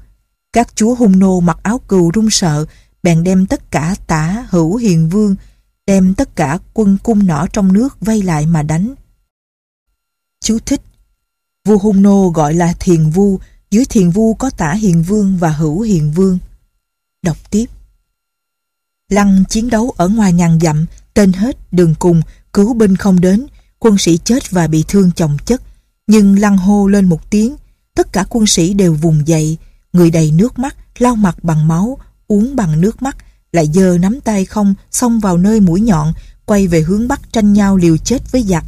Các 0.54 0.76
chúa 0.76 0.96
hung 0.96 1.20
nô 1.20 1.40
mặc 1.40 1.60
áo 1.64 1.80
cừu 1.88 2.12
run 2.12 2.30
sợ, 2.30 2.66
bèn 3.04 3.24
đem 3.24 3.46
tất 3.46 3.72
cả 3.72 3.96
tả 4.08 4.48
hữu 4.50 4.76
hiền 4.76 5.10
vương, 5.10 5.36
đem 5.86 6.14
tất 6.14 6.36
cả 6.36 6.60
quân 6.74 6.98
cung 7.04 7.28
nỏ 7.28 7.48
trong 7.54 7.74
nước 7.74 7.98
vây 8.02 8.22
lại 8.24 8.46
mà 8.46 8.64
đánh. 8.64 8.94
Chú 10.42 10.60
thích 10.66 10.82
Vua 11.68 11.78
hung 11.78 12.02
nô 12.02 12.30
gọi 12.30 12.54
là 12.54 12.74
thiền 12.80 13.10
vu, 13.10 13.40
dưới 13.72 13.86
thiền 13.86 14.10
vu 14.10 14.34
có 14.34 14.50
tả 14.50 14.74
hiền 14.74 15.04
vương 15.04 15.38
và 15.38 15.50
hữu 15.50 15.82
hiền 15.82 16.12
vương. 16.12 16.40
Đọc 17.22 17.52
tiếp 17.52 17.66
Lăng 19.12 19.44
chiến 19.50 19.70
đấu 19.70 19.94
ở 19.98 20.08
ngoài 20.08 20.34
ngàn 20.34 20.60
dặm, 20.60 20.86
tên 21.14 21.34
hết, 21.34 21.58
đường 21.74 21.96
cùng, 22.00 22.22
cứu 22.54 22.74
binh 22.74 22.96
không 22.96 23.20
đến, 23.20 23.46
quân 23.80 23.98
sĩ 23.98 24.18
chết 24.18 24.52
và 24.52 24.68
bị 24.68 24.84
thương 24.88 25.12
chồng 25.12 25.38
chất. 25.46 25.62
Nhưng 26.08 26.40
lăng 26.40 26.58
hô 26.58 26.88
lên 26.88 27.10
một 27.10 27.30
tiếng, 27.30 27.56
tất 27.96 28.14
cả 28.14 28.26
quân 28.30 28.48
sĩ 28.48 28.74
đều 28.74 28.94
vùng 28.94 29.28
dậy, 29.28 29.58
người 29.94 30.12
đầy 30.12 30.32
nước 30.32 30.60
mắt, 30.60 30.76
lau 30.98 31.16
mặt 31.16 31.44
bằng 31.44 31.68
máu, 31.68 31.98
uống 32.28 32.56
bằng 32.56 32.82
nước 32.82 33.02
mắt, 33.02 33.18
lại 33.52 33.70
giơ 33.74 33.98
nắm 33.98 34.22
tay 34.22 34.46
không 34.46 34.74
xông 34.92 35.20
vào 35.20 35.38
nơi 35.38 35.60
mũi 35.60 35.82
nhọn, 35.82 36.14
quay 36.46 36.68
về 36.68 36.82
hướng 36.82 37.08
bắc 37.08 37.34
tranh 37.34 37.54
nhau 37.54 37.78
liều 37.78 37.98
chết 37.98 38.32
với 38.32 38.44
giặc. 38.44 38.64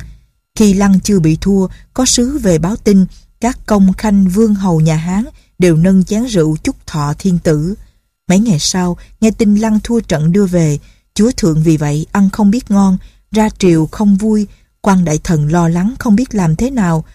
Khi 0.55 0.73
Lăng 0.73 0.99
chưa 0.99 1.19
bị 1.19 1.37
thua, 1.41 1.67
có 1.93 2.05
sứ 2.05 2.37
về 2.37 2.57
báo 2.57 2.75
tin, 2.75 3.05
các 3.41 3.59
công 3.65 3.93
khanh 3.93 4.27
vương 4.27 4.55
hầu 4.55 4.81
nhà 4.81 4.95
Hán 4.95 5.25
đều 5.59 5.75
nâng 5.75 6.03
chén 6.03 6.25
rượu 6.25 6.57
chúc 6.63 6.87
thọ 6.87 7.13
thiên 7.19 7.39
tử. 7.39 7.75
Mấy 8.29 8.39
ngày 8.39 8.59
sau, 8.59 8.97
nghe 9.21 9.31
tin 9.31 9.55
Lăng 9.55 9.79
thua 9.83 9.99
trận 9.99 10.31
đưa 10.31 10.45
về, 10.45 10.79
chúa 11.13 11.31
thượng 11.37 11.63
vì 11.63 11.77
vậy 11.77 12.05
ăn 12.11 12.29
không 12.29 12.51
biết 12.51 12.71
ngon, 12.71 12.97
ra 13.31 13.49
triều 13.59 13.85
không 13.85 14.15
vui, 14.15 14.47
quan 14.81 15.05
đại 15.05 15.19
thần 15.23 15.51
lo 15.51 15.69
lắng 15.69 15.95
không 15.99 16.15
biết 16.15 16.35
làm 16.35 16.55
thế 16.55 16.71
nào. 16.71 17.05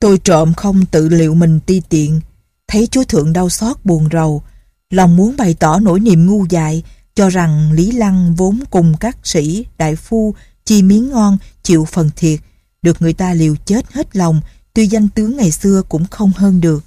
Tôi 0.00 0.18
trộm 0.18 0.54
không 0.54 0.86
tự 0.86 1.08
liệu 1.08 1.34
mình 1.34 1.60
ti 1.60 1.82
tiện, 1.88 2.20
thấy 2.68 2.86
chúa 2.86 3.04
thượng 3.04 3.32
đau 3.32 3.48
xót 3.48 3.76
buồn 3.84 4.08
rầu, 4.12 4.42
lòng 4.90 5.16
muốn 5.16 5.36
bày 5.36 5.54
tỏ 5.54 5.78
nỗi 5.78 6.00
niềm 6.00 6.26
ngu 6.26 6.46
dại, 6.48 6.82
cho 7.14 7.28
rằng 7.28 7.72
Lý 7.72 7.92
Lăng 7.92 8.34
vốn 8.34 8.60
cùng 8.70 8.94
các 9.00 9.18
sĩ, 9.24 9.66
đại 9.78 9.96
phu, 9.96 10.34
chi 10.64 10.82
miếng 10.82 11.10
ngon, 11.10 11.38
chịu 11.62 11.84
phần 11.84 12.10
thiệt, 12.16 12.40
được 12.82 13.02
người 13.02 13.12
ta 13.12 13.34
liều 13.34 13.56
chết 13.56 13.92
hết 13.92 14.16
lòng, 14.16 14.40
tuy 14.74 14.86
danh 14.86 15.08
tướng 15.08 15.36
ngày 15.36 15.50
xưa 15.50 15.82
cũng 15.88 16.04
không 16.04 16.32
hơn 16.36 16.60
được. 16.60 16.84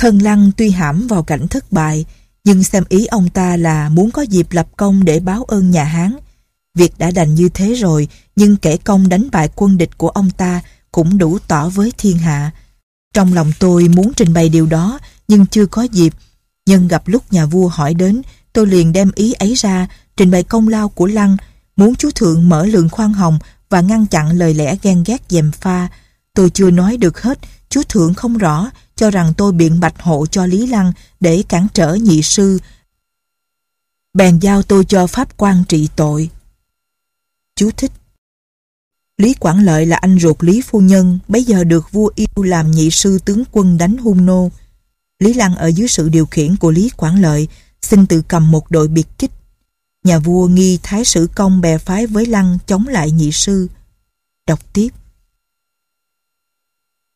Thân 0.00 0.18
Lăng 0.18 0.50
tuy 0.56 0.70
hãm 0.70 1.06
vào 1.06 1.22
cảnh 1.22 1.48
thất 1.48 1.72
bại, 1.72 2.04
nhưng 2.44 2.64
xem 2.64 2.84
ý 2.88 3.06
ông 3.06 3.28
ta 3.28 3.56
là 3.56 3.88
muốn 3.88 4.10
có 4.10 4.22
dịp 4.22 4.46
lập 4.50 4.68
công 4.76 5.04
để 5.04 5.20
báo 5.20 5.44
ơn 5.44 5.70
nhà 5.70 5.84
Hán. 5.84 6.16
Việc 6.74 6.98
đã 6.98 7.10
đành 7.10 7.34
như 7.34 7.48
thế 7.48 7.74
rồi, 7.74 8.08
nhưng 8.36 8.56
kẻ 8.56 8.76
công 8.76 9.08
đánh 9.08 9.28
bại 9.32 9.48
quân 9.56 9.78
địch 9.78 9.98
của 9.98 10.08
ông 10.08 10.30
ta 10.30 10.60
cũng 10.92 11.18
đủ 11.18 11.38
tỏ 11.48 11.68
với 11.68 11.92
thiên 11.98 12.18
hạ. 12.18 12.50
Trong 13.14 13.34
lòng 13.34 13.52
tôi 13.58 13.88
muốn 13.88 14.12
trình 14.16 14.32
bày 14.32 14.48
điều 14.48 14.66
đó, 14.66 14.98
nhưng 15.28 15.46
chưa 15.46 15.66
có 15.66 15.82
dịp. 15.82 16.14
Nhân 16.66 16.88
gặp 16.88 17.08
lúc 17.08 17.32
nhà 17.32 17.46
vua 17.46 17.68
hỏi 17.68 17.94
đến, 17.94 18.22
tôi 18.52 18.66
liền 18.66 18.92
đem 18.92 19.10
ý 19.14 19.32
ấy 19.32 19.54
ra, 19.54 19.88
trình 20.16 20.30
bày 20.30 20.42
công 20.42 20.68
lao 20.68 20.88
của 20.88 21.06
Lăng, 21.06 21.36
muốn 21.76 21.94
chú 21.94 22.10
thượng 22.10 22.48
mở 22.48 22.66
lượng 22.66 22.88
khoan 22.88 23.12
hồng 23.12 23.38
và 23.70 23.80
ngăn 23.80 24.06
chặn 24.06 24.30
lời 24.30 24.54
lẽ 24.54 24.76
ghen 24.82 25.04
ghét 25.06 25.22
dèm 25.28 25.52
pha. 25.52 25.88
Tôi 26.34 26.50
chưa 26.50 26.70
nói 26.70 26.96
được 26.96 27.22
hết, 27.22 27.38
chú 27.68 27.82
thượng 27.88 28.14
không 28.14 28.38
rõ, 28.38 28.70
cho 29.00 29.10
rằng 29.10 29.32
tôi 29.36 29.52
biện 29.52 29.80
bạch 29.80 30.00
hộ 30.00 30.26
cho 30.26 30.46
Lý 30.46 30.66
Lăng 30.66 30.92
để 31.20 31.44
cản 31.48 31.66
trở 31.74 31.94
nhị 31.94 32.22
sư. 32.22 32.58
Bèn 34.14 34.38
giao 34.38 34.62
tôi 34.62 34.84
cho 34.84 35.06
pháp 35.06 35.36
quan 35.36 35.64
trị 35.68 35.88
tội. 35.96 36.30
Chú 37.56 37.70
thích 37.76 37.92
Lý 39.16 39.34
Quảng 39.34 39.64
Lợi 39.64 39.86
là 39.86 39.96
anh 39.96 40.18
ruột 40.18 40.36
Lý 40.40 40.62
Phu 40.62 40.80
Nhân, 40.80 41.18
bây 41.28 41.44
giờ 41.44 41.64
được 41.64 41.92
vua 41.92 42.10
yêu 42.14 42.44
làm 42.44 42.70
nhị 42.70 42.90
sư 42.90 43.18
tướng 43.24 43.42
quân 43.52 43.78
đánh 43.78 43.96
hung 43.96 44.26
nô. 44.26 44.50
Lý 45.18 45.34
Lăng 45.34 45.56
ở 45.56 45.66
dưới 45.66 45.88
sự 45.88 46.08
điều 46.08 46.26
khiển 46.26 46.56
của 46.56 46.70
Lý 46.70 46.90
Quảng 46.96 47.20
Lợi, 47.20 47.48
xin 47.82 48.06
tự 48.06 48.22
cầm 48.28 48.50
một 48.50 48.70
đội 48.70 48.88
biệt 48.88 49.06
kích. 49.18 49.30
Nhà 50.04 50.18
vua 50.18 50.48
nghi 50.48 50.78
thái 50.82 51.04
sử 51.04 51.28
công 51.34 51.60
bè 51.60 51.78
phái 51.78 52.06
với 52.06 52.26
Lăng 52.26 52.58
chống 52.66 52.88
lại 52.88 53.10
nhị 53.10 53.32
sư. 53.32 53.68
Đọc 54.46 54.72
tiếp. 54.72 54.88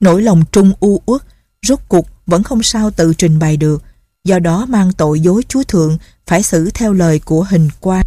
Nỗi 0.00 0.22
lòng 0.22 0.44
trung 0.52 0.72
u 0.80 1.02
uất, 1.06 1.22
rốt 1.64 1.78
cuộc 1.88 2.06
vẫn 2.26 2.42
không 2.42 2.62
sao 2.62 2.90
tự 2.90 3.14
trình 3.14 3.38
bày 3.38 3.56
được, 3.56 3.82
do 4.24 4.38
đó 4.38 4.66
mang 4.66 4.92
tội 4.92 5.20
dối 5.20 5.42
chúa 5.48 5.62
thượng 5.62 5.98
phải 6.26 6.42
xử 6.42 6.70
theo 6.70 6.92
lời 6.92 7.18
của 7.18 7.44
hình 7.44 7.68
quan. 7.80 8.06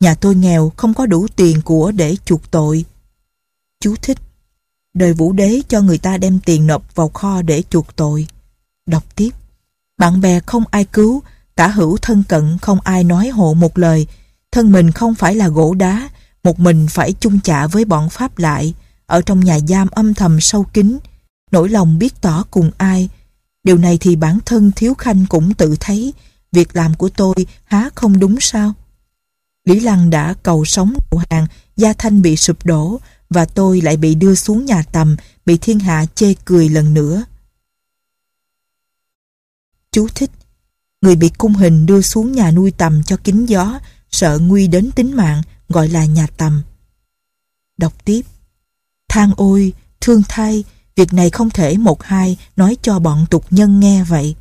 Nhà 0.00 0.14
tôi 0.14 0.34
nghèo 0.34 0.72
không 0.76 0.94
có 0.94 1.06
đủ 1.06 1.26
tiền 1.36 1.60
của 1.64 1.92
để 1.92 2.16
chuộc 2.24 2.50
tội. 2.50 2.84
Chú 3.80 3.94
thích. 4.02 4.18
Đời 4.94 5.12
vũ 5.12 5.32
đế 5.32 5.60
cho 5.68 5.82
người 5.82 5.98
ta 5.98 6.16
đem 6.16 6.40
tiền 6.44 6.66
nộp 6.66 6.94
vào 6.94 7.08
kho 7.08 7.42
để 7.42 7.62
chuộc 7.70 7.96
tội. 7.96 8.26
Đọc 8.86 9.04
tiếp. 9.16 9.30
Bạn 9.98 10.20
bè 10.20 10.40
không 10.40 10.64
ai 10.70 10.84
cứu, 10.84 11.22
tả 11.54 11.68
hữu 11.68 11.96
thân 11.96 12.22
cận 12.28 12.58
không 12.62 12.80
ai 12.80 13.04
nói 13.04 13.28
hộ 13.28 13.54
một 13.54 13.78
lời. 13.78 14.06
Thân 14.52 14.72
mình 14.72 14.90
không 14.90 15.14
phải 15.14 15.34
là 15.34 15.48
gỗ 15.48 15.74
đá, 15.74 16.08
một 16.42 16.60
mình 16.60 16.86
phải 16.90 17.12
chung 17.12 17.40
chạ 17.40 17.66
với 17.66 17.84
bọn 17.84 18.10
Pháp 18.10 18.38
lại, 18.38 18.74
ở 19.06 19.22
trong 19.22 19.40
nhà 19.40 19.58
giam 19.68 19.88
âm 19.90 20.14
thầm 20.14 20.40
sâu 20.40 20.64
kín. 20.64 20.98
Nỗi 21.50 21.68
lòng 21.68 21.98
biết 21.98 22.20
tỏ 22.20 22.44
cùng 22.50 22.70
ai. 22.78 23.08
Điều 23.64 23.78
này 23.78 23.98
thì 24.00 24.16
bản 24.16 24.38
thân 24.46 24.72
Thiếu 24.76 24.94
Khanh 24.94 25.26
cũng 25.28 25.54
tự 25.54 25.76
thấy, 25.80 26.14
việc 26.52 26.76
làm 26.76 26.94
của 26.94 27.08
tôi 27.08 27.34
há 27.64 27.90
không 27.94 28.18
đúng 28.18 28.36
sao? 28.40 28.72
Lý 29.64 29.80
Lăng 29.80 30.10
đã 30.10 30.34
cầu 30.42 30.64
sống 30.64 30.94
đầu 31.10 31.22
hàng, 31.30 31.46
gia 31.76 31.92
thanh 31.92 32.22
bị 32.22 32.36
sụp 32.36 32.64
đổ, 32.64 33.00
và 33.30 33.44
tôi 33.44 33.80
lại 33.80 33.96
bị 33.96 34.14
đưa 34.14 34.34
xuống 34.34 34.64
nhà 34.64 34.82
tầm, 34.82 35.16
bị 35.46 35.58
thiên 35.58 35.78
hạ 35.78 36.06
chê 36.14 36.34
cười 36.44 36.68
lần 36.68 36.94
nữa. 36.94 37.24
Chú 39.92 40.08
thích 40.14 40.30
Người 41.00 41.16
bị 41.16 41.30
cung 41.38 41.54
hình 41.54 41.86
đưa 41.86 42.02
xuống 42.02 42.32
nhà 42.32 42.50
nuôi 42.50 42.70
tầm 42.70 43.02
cho 43.02 43.16
kín 43.16 43.46
gió, 43.46 43.80
sợ 44.10 44.38
nguy 44.38 44.66
đến 44.66 44.90
tính 44.94 45.16
mạng, 45.16 45.42
gọi 45.68 45.88
là 45.88 46.04
nhà 46.04 46.26
tầm. 46.36 46.62
Đọc 47.76 48.04
tiếp 48.04 48.22
Thang 49.08 49.32
ôi, 49.36 49.72
thương 50.00 50.22
thay, 50.28 50.64
việc 50.98 51.12
này 51.12 51.30
không 51.30 51.50
thể 51.50 51.76
một 51.76 52.02
hai 52.02 52.36
nói 52.56 52.76
cho 52.82 52.98
bọn 52.98 53.26
tục 53.30 53.44
nhân 53.50 53.80
nghe 53.80 54.04
vậy. 54.04 54.34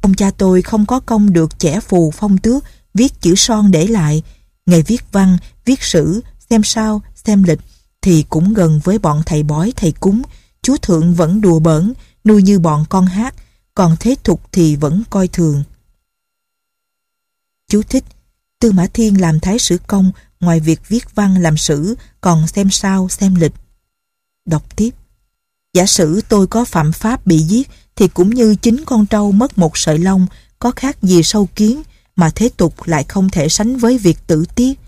Ông 0.00 0.14
cha 0.14 0.30
tôi 0.30 0.62
không 0.62 0.86
có 0.86 1.00
công 1.00 1.32
được 1.32 1.58
trẻ 1.58 1.80
phù 1.80 2.10
phong 2.10 2.38
tước, 2.38 2.64
viết 2.94 3.20
chữ 3.20 3.34
son 3.36 3.70
để 3.70 3.86
lại, 3.86 4.22
ngày 4.66 4.82
viết 4.82 5.12
văn, 5.12 5.38
viết 5.64 5.82
sử, 5.82 6.20
xem 6.50 6.62
sao, 6.62 7.02
xem 7.14 7.42
lịch, 7.42 7.58
thì 8.02 8.24
cũng 8.28 8.54
gần 8.54 8.80
với 8.84 8.98
bọn 8.98 9.22
thầy 9.26 9.42
bói 9.42 9.72
thầy 9.76 9.92
cúng, 9.92 10.22
chúa 10.62 10.76
thượng 10.76 11.14
vẫn 11.14 11.40
đùa 11.40 11.58
bỡn, 11.58 11.92
nuôi 12.24 12.42
như 12.42 12.58
bọn 12.58 12.84
con 12.88 13.06
hát, 13.06 13.34
còn 13.74 13.96
thế 14.00 14.16
thục 14.24 14.52
thì 14.52 14.76
vẫn 14.76 15.02
coi 15.10 15.28
thường. 15.28 15.62
Chú 17.68 17.82
thích 17.82 18.04
Tư 18.60 18.72
Mã 18.72 18.86
Thiên 18.92 19.20
làm 19.20 19.40
thái 19.40 19.58
sử 19.58 19.78
công 19.86 20.10
ngoài 20.40 20.60
việc 20.60 20.88
viết 20.88 21.14
văn 21.14 21.36
làm 21.42 21.56
sử 21.56 21.94
còn 22.20 22.46
xem 22.46 22.70
sao 22.70 23.08
xem 23.08 23.34
lịch. 23.34 23.54
Đọc 24.46 24.76
tiếp 24.76 24.90
Giả 25.74 25.86
sử 25.86 26.20
tôi 26.28 26.46
có 26.46 26.64
phạm 26.64 26.92
pháp 26.92 27.26
bị 27.26 27.38
giết 27.38 27.68
thì 27.96 28.08
cũng 28.08 28.30
như 28.30 28.54
chính 28.54 28.84
con 28.84 29.06
trâu 29.06 29.32
mất 29.32 29.58
một 29.58 29.78
sợi 29.78 29.98
lông 29.98 30.26
có 30.58 30.70
khác 30.70 31.02
gì 31.02 31.22
sâu 31.22 31.48
kiến 31.56 31.82
mà 32.16 32.30
thế 32.34 32.48
tục 32.56 32.74
lại 32.84 33.04
không 33.04 33.30
thể 33.30 33.48
sánh 33.48 33.76
với 33.76 33.98
việc 33.98 34.18
tử 34.26 34.44
tiết. 34.54 34.78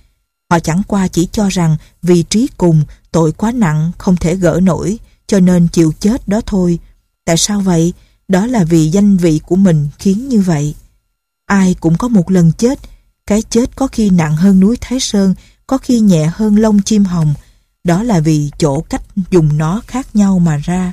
Họ 0.50 0.58
chẳng 0.58 0.82
qua 0.86 1.08
chỉ 1.08 1.28
cho 1.32 1.48
rằng 1.48 1.76
vì 2.02 2.22
trí 2.22 2.48
cùng 2.56 2.82
tội 3.12 3.32
quá 3.32 3.52
nặng 3.52 3.92
không 3.98 4.16
thể 4.16 4.36
gỡ 4.36 4.60
nổi 4.62 4.98
cho 5.26 5.40
nên 5.40 5.68
chịu 5.68 5.92
chết 6.00 6.28
đó 6.28 6.40
thôi. 6.46 6.78
Tại 7.24 7.36
sao 7.36 7.60
vậy? 7.60 7.92
Đó 8.28 8.46
là 8.46 8.64
vì 8.64 8.88
danh 8.88 9.16
vị 9.16 9.40
của 9.46 9.56
mình 9.56 9.88
khiến 9.98 10.28
như 10.28 10.40
vậy. 10.40 10.74
Ai 11.46 11.74
cũng 11.80 11.98
có 11.98 12.08
một 12.08 12.30
lần 12.30 12.52
chết, 12.52 12.78
cái 13.26 13.42
chết 13.42 13.76
có 13.76 13.86
khi 13.86 14.10
nặng 14.10 14.36
hơn 14.36 14.60
núi 14.60 14.76
Thái 14.80 15.00
Sơn, 15.00 15.34
có 15.66 15.78
khi 15.78 16.00
nhẹ 16.00 16.30
hơn 16.34 16.56
lông 16.56 16.82
chim 16.82 17.04
hồng. 17.04 17.34
Đó 17.84 18.02
là 18.02 18.20
vì 18.20 18.50
chỗ 18.58 18.80
cách 18.80 19.02
dùng 19.30 19.58
nó 19.58 19.82
khác 19.86 20.16
nhau 20.16 20.38
mà 20.38 20.56
ra. 20.56 20.92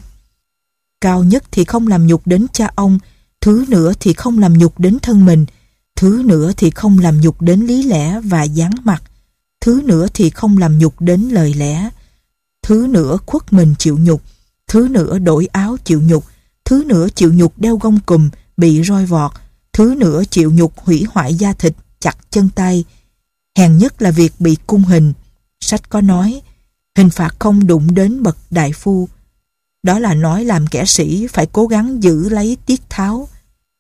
Cao 1.02 1.23
nhất 1.23 1.43
thì 1.52 1.65
không 1.65 1.88
làm 1.88 2.08
nhục 2.08 2.28
đến 2.28 2.45
cha 2.54 2.71
ông, 2.75 2.99
thứ 3.41 3.65
nữa 3.67 3.93
thì 3.99 4.13
không 4.13 4.39
làm 4.39 4.58
nhục 4.58 4.80
đến 4.80 4.97
thân 5.02 5.25
mình, 5.25 5.45
thứ 5.95 6.23
nữa 6.25 6.52
thì 6.58 6.69
không 6.69 6.99
làm 6.99 7.21
nhục 7.21 7.41
đến 7.41 7.60
lý 7.62 7.84
lẽ 7.84 8.19
và 8.19 8.43
dáng 8.43 8.73
mặt, 8.84 9.04
thứ 9.62 9.82
nữa 9.86 10.08
thì 10.13 10.30
không 10.30 10.58
làm 10.58 10.80
nhục 10.80 11.02
đến 11.02 11.21
lời 11.21 11.54
lẽ, 11.54 11.89
thứ 12.62 12.88
nữa 12.89 13.17
khuất 13.25 13.54
mình 13.54 13.75
chịu 13.80 13.97
nhục, 13.97 14.21
thứ 14.67 14.88
nữa 14.88 15.19
đổi 15.19 15.45
áo 15.45 15.78
chịu 15.84 16.02
nhục, 16.02 16.25
thứ 16.65 16.84
nữa 16.84 17.08
chịu 17.15 17.34
nhục 17.34 17.60
đeo 17.60 17.78
gông 17.78 17.99
cùm, 17.99 18.30
bị 18.58 18.84
roi 18.84 19.06
vọt, 19.06 19.32
thứ 19.73 19.95
nữa 19.95 20.23
chịu 20.30 20.52
nhục 20.52 20.80
hủy 20.80 21.06
hoại 21.13 21.34
da 21.34 21.54
thịt, 21.54 21.73
chặt 21.99 22.17
chân 22.30 22.49
tay. 22.49 22.84
Hèn 23.58 23.78
nhất 23.78 24.02
là 24.02 24.12
việc 24.12 24.34
bị 24.39 24.58
cung 24.67 24.84
hình. 24.84 25.13
Sách 25.60 25.89
có 25.89 26.02
nói, 26.02 26.41
hình 27.00 27.10
phạt 27.10 27.36
không 27.40 27.68
đụng 27.68 27.94
đến 27.94 28.24
bậc 28.24 28.38
đại 28.50 28.74
phu. 28.74 29.10
Đó 29.84 30.00
là 30.00 30.14
nói 30.14 30.46
làm 30.46 30.68
kẻ 30.68 30.86
sĩ 30.86 31.28
phải 31.28 31.46
cố 31.46 31.68
gắng 31.68 32.04
giữ 32.04 32.30
lấy 32.30 32.58
tiết 32.66 32.82
tháo. 32.90 33.28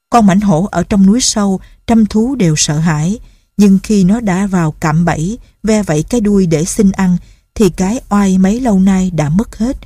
Con 0.09 0.25
mảnh 0.25 0.41
hổ 0.41 0.67
ở 0.71 0.83
trong 0.83 1.05
núi 1.05 1.21
sâu, 1.21 1.59
trăm 1.87 2.05
thú 2.05 2.35
đều 2.35 2.55
sợ 2.55 2.77
hãi, 2.77 3.19
nhưng 3.57 3.79
khi 3.83 4.03
nó 4.03 4.19
đã 4.19 4.47
vào 4.47 4.71
cạm 4.71 5.05
bẫy, 5.05 5.37
ve 5.63 5.83
vẫy 5.83 6.03
cái 6.03 6.21
đuôi 6.21 6.45
để 6.45 6.65
xin 6.65 6.91
ăn, 6.91 7.17
thì 7.55 7.69
cái 7.69 8.01
oai 8.09 8.37
mấy 8.37 8.59
lâu 8.59 8.79
nay 8.79 9.11
đã 9.11 9.29
mất 9.29 9.57
hết. 9.57 9.77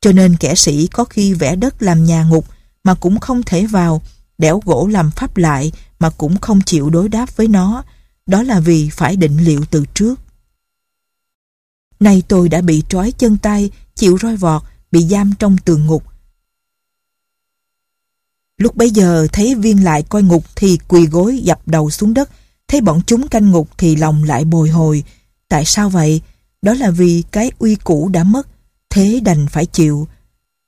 Cho 0.00 0.12
nên 0.12 0.36
kẻ 0.36 0.54
sĩ 0.54 0.86
có 0.86 1.04
khi 1.04 1.34
vẽ 1.34 1.56
đất 1.56 1.82
làm 1.82 2.04
nhà 2.04 2.24
ngục 2.24 2.46
mà 2.84 2.94
cũng 2.94 3.20
không 3.20 3.42
thể 3.42 3.66
vào, 3.66 4.02
đẽo 4.38 4.62
gỗ 4.64 4.86
làm 4.86 5.10
pháp 5.10 5.36
lại 5.36 5.72
mà 5.98 6.10
cũng 6.10 6.38
không 6.38 6.60
chịu 6.60 6.90
đối 6.90 7.08
đáp 7.08 7.36
với 7.36 7.48
nó. 7.48 7.84
Đó 8.26 8.42
là 8.42 8.60
vì 8.60 8.90
phải 8.90 9.16
định 9.16 9.38
liệu 9.44 9.64
từ 9.70 9.84
trước. 9.94 10.23
Nay 12.04 12.22
tôi 12.28 12.48
đã 12.48 12.60
bị 12.60 12.82
trói 12.88 13.12
chân 13.12 13.36
tay, 13.36 13.70
chịu 13.94 14.18
roi 14.22 14.36
vọt, 14.36 14.62
bị 14.92 15.02
giam 15.02 15.32
trong 15.38 15.56
tường 15.64 15.86
ngục. 15.86 16.04
Lúc 18.58 18.76
bấy 18.76 18.90
giờ 18.90 19.26
thấy 19.32 19.54
viên 19.54 19.84
lại 19.84 20.02
coi 20.02 20.22
ngục 20.22 20.44
thì 20.56 20.78
quỳ 20.88 21.06
gối 21.06 21.38
dập 21.38 21.60
đầu 21.66 21.90
xuống 21.90 22.14
đất, 22.14 22.30
thấy 22.68 22.80
bọn 22.80 23.00
chúng 23.06 23.28
canh 23.28 23.50
ngục 23.50 23.68
thì 23.78 23.96
lòng 23.96 24.24
lại 24.24 24.44
bồi 24.44 24.68
hồi. 24.68 25.04
Tại 25.48 25.64
sao 25.64 25.90
vậy? 25.90 26.20
Đó 26.62 26.74
là 26.74 26.90
vì 26.90 27.22
cái 27.30 27.50
uy 27.58 27.74
cũ 27.74 28.08
đã 28.08 28.24
mất, 28.24 28.48
thế 28.90 29.20
đành 29.24 29.46
phải 29.48 29.66
chịu. 29.66 30.08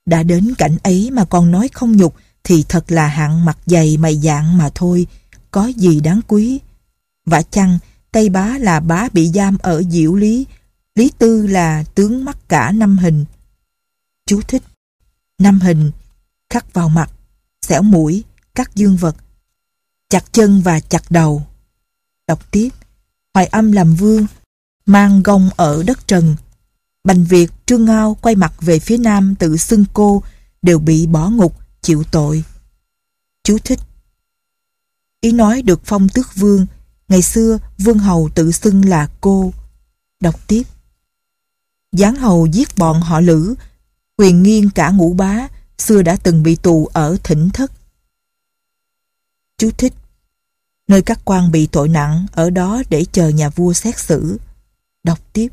Đã 0.06 0.22
đến 0.22 0.54
cảnh 0.58 0.76
ấy 0.82 1.10
mà 1.12 1.24
còn 1.24 1.50
nói 1.50 1.68
không 1.72 1.96
nhục 1.96 2.14
thì 2.44 2.64
thật 2.68 2.92
là 2.92 3.06
hạng 3.06 3.44
mặt 3.44 3.58
dày 3.66 3.96
mày 3.96 4.16
dạng 4.16 4.58
mà 4.58 4.70
thôi, 4.74 5.06
có 5.50 5.66
gì 5.66 6.00
đáng 6.00 6.20
quý. 6.28 6.60
Vả 7.26 7.42
chăng, 7.42 7.78
Tây 8.12 8.28
Bá 8.28 8.58
là 8.58 8.80
bá 8.80 9.08
bị 9.12 9.30
giam 9.34 9.58
ở 9.58 9.82
Diệu 9.90 10.14
Lý, 10.14 10.46
Lý 10.96 11.10
Tư 11.18 11.46
là 11.46 11.84
tướng 11.94 12.24
mắc 12.24 12.38
cả 12.48 12.72
năm 12.72 12.98
hình. 12.98 13.24
Chú 14.26 14.40
thích 14.48 14.62
Năm 15.38 15.60
hình, 15.60 15.90
khắc 16.50 16.72
vào 16.72 16.88
mặt, 16.88 17.10
xẻo 17.62 17.82
mũi, 17.82 18.24
cắt 18.54 18.70
dương 18.74 18.96
vật, 18.96 19.16
chặt 20.08 20.32
chân 20.32 20.60
và 20.60 20.80
chặt 20.80 21.02
đầu. 21.10 21.46
Đọc 22.26 22.50
tiếp, 22.50 22.68
Hoài 23.34 23.46
âm 23.46 23.72
làm 23.72 23.94
vương, 23.94 24.26
mang 24.86 25.22
gông 25.22 25.50
ở 25.56 25.82
đất 25.82 26.08
trần. 26.08 26.36
Bành 27.04 27.24
Việt, 27.24 27.50
Trương 27.66 27.84
Ngao 27.84 28.16
quay 28.20 28.34
mặt 28.34 28.52
về 28.60 28.78
phía 28.78 28.96
nam 28.96 29.34
tự 29.38 29.56
xưng 29.56 29.84
cô, 29.92 30.22
đều 30.62 30.78
bị 30.78 31.06
bỏ 31.06 31.30
ngục, 31.30 31.56
chịu 31.82 32.04
tội. 32.10 32.44
Chú 33.42 33.58
thích 33.64 33.80
Ý 35.20 35.32
nói 35.32 35.62
được 35.62 35.80
phong 35.84 36.08
tước 36.08 36.34
vương, 36.34 36.66
ngày 37.08 37.22
xưa 37.22 37.58
vương 37.78 37.98
hầu 37.98 38.30
tự 38.34 38.52
xưng 38.52 38.84
là 38.84 39.08
cô. 39.20 39.52
Đọc 40.20 40.48
tiếp 40.48 40.62
Giáng 41.98 42.16
hầu 42.16 42.46
giết 42.46 42.68
bọn 42.78 43.00
họ 43.00 43.20
lữ, 43.20 43.54
quyền 44.18 44.42
nghiêng 44.42 44.70
cả 44.70 44.90
ngũ 44.90 45.12
bá, 45.12 45.48
xưa 45.78 46.02
đã 46.02 46.16
từng 46.22 46.42
bị 46.42 46.56
tù 46.56 46.86
ở 46.86 47.16
thỉnh 47.24 47.50
thất. 47.50 47.72
Chú 49.58 49.70
thích 49.78 49.92
Nơi 50.88 51.02
các 51.02 51.20
quan 51.24 51.52
bị 51.52 51.66
tội 51.66 51.88
nặng 51.88 52.26
ở 52.32 52.50
đó 52.50 52.82
để 52.90 53.04
chờ 53.12 53.28
nhà 53.28 53.48
vua 53.48 53.72
xét 53.72 53.98
xử. 53.98 54.38
Đọc 55.04 55.18
tiếp 55.32 55.48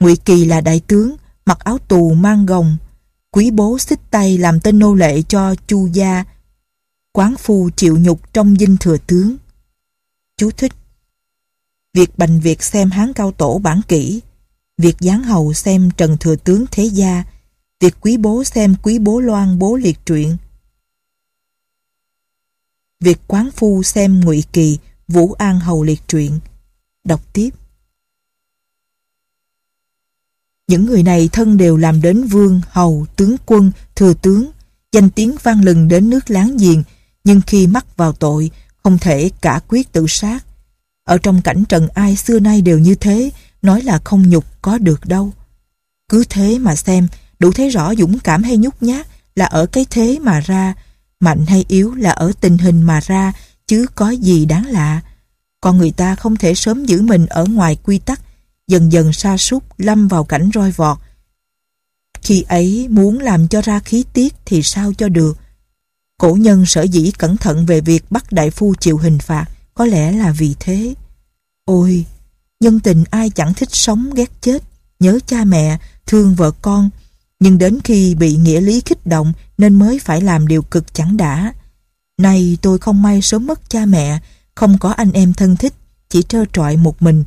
Ngụy 0.00 0.16
Kỳ 0.16 0.44
là 0.44 0.60
đại 0.60 0.80
tướng, 0.80 1.16
mặc 1.46 1.58
áo 1.58 1.78
tù 1.78 2.14
mang 2.14 2.46
gồng, 2.46 2.76
quý 3.30 3.50
bố 3.50 3.78
xích 3.78 4.00
tay 4.10 4.38
làm 4.38 4.60
tên 4.60 4.78
nô 4.78 4.94
lệ 4.94 5.22
cho 5.22 5.54
chu 5.66 5.86
gia, 5.86 6.24
quán 7.12 7.34
phu 7.38 7.70
chịu 7.76 7.98
nhục 7.98 8.32
trong 8.32 8.56
dinh 8.56 8.76
thừa 8.80 8.96
tướng. 9.06 9.36
Chú 10.36 10.50
thích 10.50 10.72
Việc 11.94 12.18
bành 12.18 12.40
việc 12.40 12.62
xem 12.62 12.90
hán 12.90 13.12
cao 13.12 13.32
tổ 13.32 13.58
bản 13.58 13.80
kỹ, 13.88 14.20
việc 14.78 14.96
giáng 15.00 15.22
hầu 15.22 15.52
xem 15.52 15.90
trần 15.96 16.16
thừa 16.20 16.36
tướng 16.36 16.64
thế 16.70 16.84
gia, 16.84 17.24
việc 17.80 17.94
quý 18.00 18.16
bố 18.16 18.44
xem 18.44 18.74
quý 18.82 18.98
bố 18.98 19.20
loan 19.20 19.58
bố 19.58 19.76
liệt 19.76 19.98
truyện. 20.06 20.36
Việc 23.00 23.18
quán 23.26 23.50
phu 23.56 23.82
xem 23.82 24.20
ngụy 24.20 24.44
kỳ, 24.52 24.78
Vũ 25.08 25.32
An 25.32 25.60
Hầu 25.60 25.82
liệt 25.82 26.00
truyện. 26.08 26.40
Đọc 27.04 27.32
tiếp. 27.32 27.50
Những 30.68 30.86
người 30.86 31.02
này 31.02 31.28
thân 31.32 31.56
đều 31.56 31.76
làm 31.76 32.02
đến 32.02 32.24
vương, 32.24 32.60
hầu, 32.68 33.06
tướng 33.16 33.36
quân, 33.46 33.72
thừa 33.94 34.14
tướng, 34.14 34.50
danh 34.92 35.10
tiếng 35.10 35.36
vang 35.42 35.64
lừng 35.64 35.88
đến 35.88 36.10
nước 36.10 36.30
láng 36.30 36.56
giềng, 36.56 36.82
nhưng 37.24 37.40
khi 37.46 37.66
mắc 37.66 37.96
vào 37.96 38.12
tội, 38.12 38.50
không 38.82 38.98
thể 38.98 39.30
cả 39.40 39.60
quyết 39.68 39.92
tự 39.92 40.06
sát. 40.08 40.44
Ở 41.04 41.18
trong 41.18 41.42
cảnh 41.42 41.64
trần 41.68 41.88
ai 41.88 42.16
xưa 42.16 42.40
nay 42.40 42.62
đều 42.62 42.78
như 42.78 42.94
thế, 42.94 43.30
nói 43.62 43.82
là 43.82 43.98
không 44.04 44.30
nhục 44.30 44.44
có 44.62 44.78
được 44.78 45.06
đâu. 45.06 45.32
Cứ 46.08 46.24
thế 46.28 46.58
mà 46.58 46.76
xem, 46.76 47.08
đủ 47.38 47.52
thấy 47.52 47.68
rõ 47.70 47.94
dũng 47.94 48.18
cảm 48.18 48.42
hay 48.42 48.56
nhút 48.56 48.74
nhát 48.82 49.06
là 49.36 49.44
ở 49.44 49.66
cái 49.66 49.86
thế 49.90 50.18
mà 50.22 50.40
ra, 50.40 50.74
mạnh 51.20 51.46
hay 51.46 51.64
yếu 51.68 51.94
là 51.94 52.10
ở 52.10 52.32
tình 52.40 52.58
hình 52.58 52.82
mà 52.82 53.00
ra, 53.00 53.32
chứ 53.66 53.86
có 53.94 54.10
gì 54.10 54.44
đáng 54.44 54.66
lạ. 54.66 55.00
Con 55.60 55.78
người 55.78 55.90
ta 55.90 56.14
không 56.14 56.36
thể 56.36 56.54
sớm 56.54 56.84
giữ 56.84 57.02
mình 57.02 57.26
ở 57.26 57.44
ngoài 57.44 57.76
quy 57.82 57.98
tắc, 57.98 58.20
dần 58.68 58.92
dần 58.92 59.12
sa 59.12 59.36
sút 59.36 59.64
lâm 59.78 60.08
vào 60.08 60.24
cảnh 60.24 60.50
roi 60.54 60.70
vọt. 60.70 60.98
Khi 62.22 62.42
ấy 62.42 62.86
muốn 62.90 63.18
làm 63.18 63.48
cho 63.48 63.60
ra 63.60 63.80
khí 63.80 64.04
tiết 64.12 64.34
thì 64.44 64.62
sao 64.62 64.92
cho 64.92 65.08
được. 65.08 65.38
Cổ 66.18 66.36
nhân 66.36 66.66
sở 66.66 66.82
dĩ 66.82 67.12
cẩn 67.18 67.36
thận 67.36 67.66
về 67.66 67.80
việc 67.80 68.10
bắt 68.10 68.32
đại 68.32 68.50
phu 68.50 68.74
chịu 68.80 68.98
hình 68.98 69.18
phạt, 69.18 69.46
có 69.74 69.86
lẽ 69.86 70.12
là 70.12 70.32
vì 70.32 70.54
thế. 70.60 70.94
Ôi, 71.64 72.04
nhân 72.60 72.80
tình 72.80 73.04
ai 73.10 73.30
chẳng 73.30 73.54
thích 73.54 73.68
sống 73.72 74.14
ghét 74.14 74.30
chết, 74.40 74.62
nhớ 75.00 75.18
cha 75.26 75.44
mẹ, 75.44 75.78
thương 76.06 76.34
vợ 76.34 76.50
con, 76.62 76.90
nhưng 77.40 77.58
đến 77.58 77.78
khi 77.84 78.14
bị 78.14 78.36
nghĩa 78.36 78.60
lý 78.60 78.80
kích 78.80 79.06
động 79.06 79.32
nên 79.58 79.74
mới 79.74 79.98
phải 79.98 80.20
làm 80.20 80.48
điều 80.48 80.62
cực 80.62 80.94
chẳng 80.94 81.16
đã. 81.16 81.52
Này 82.18 82.58
tôi 82.62 82.78
không 82.78 83.02
may 83.02 83.22
sớm 83.22 83.46
mất 83.46 83.70
cha 83.70 83.86
mẹ, 83.86 84.18
không 84.54 84.78
có 84.78 84.90
anh 84.90 85.12
em 85.12 85.32
thân 85.32 85.56
thích, 85.56 85.74
chỉ 86.08 86.22
trơ 86.22 86.44
trọi 86.52 86.76
một 86.76 87.02
mình. 87.02 87.24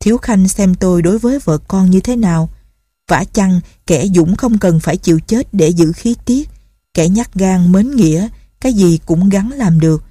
Thiếu 0.00 0.18
Khanh 0.18 0.48
xem 0.48 0.74
tôi 0.74 1.02
đối 1.02 1.18
với 1.18 1.38
vợ 1.44 1.58
con 1.58 1.90
như 1.90 2.00
thế 2.00 2.16
nào. 2.16 2.50
Vả 3.08 3.24
chăng 3.32 3.60
kẻ 3.86 4.06
dũng 4.14 4.36
không 4.36 4.58
cần 4.58 4.80
phải 4.80 4.96
chịu 4.96 5.20
chết 5.26 5.54
để 5.54 5.68
giữ 5.68 5.92
khí 5.92 6.16
tiết. 6.24 6.48
Kẻ 6.94 7.08
nhát 7.08 7.34
gan 7.34 7.72
mến 7.72 7.90
nghĩa, 7.90 8.28
cái 8.60 8.72
gì 8.72 8.98
cũng 9.06 9.28
gắn 9.28 9.50
làm 9.50 9.80
được. 9.80 10.04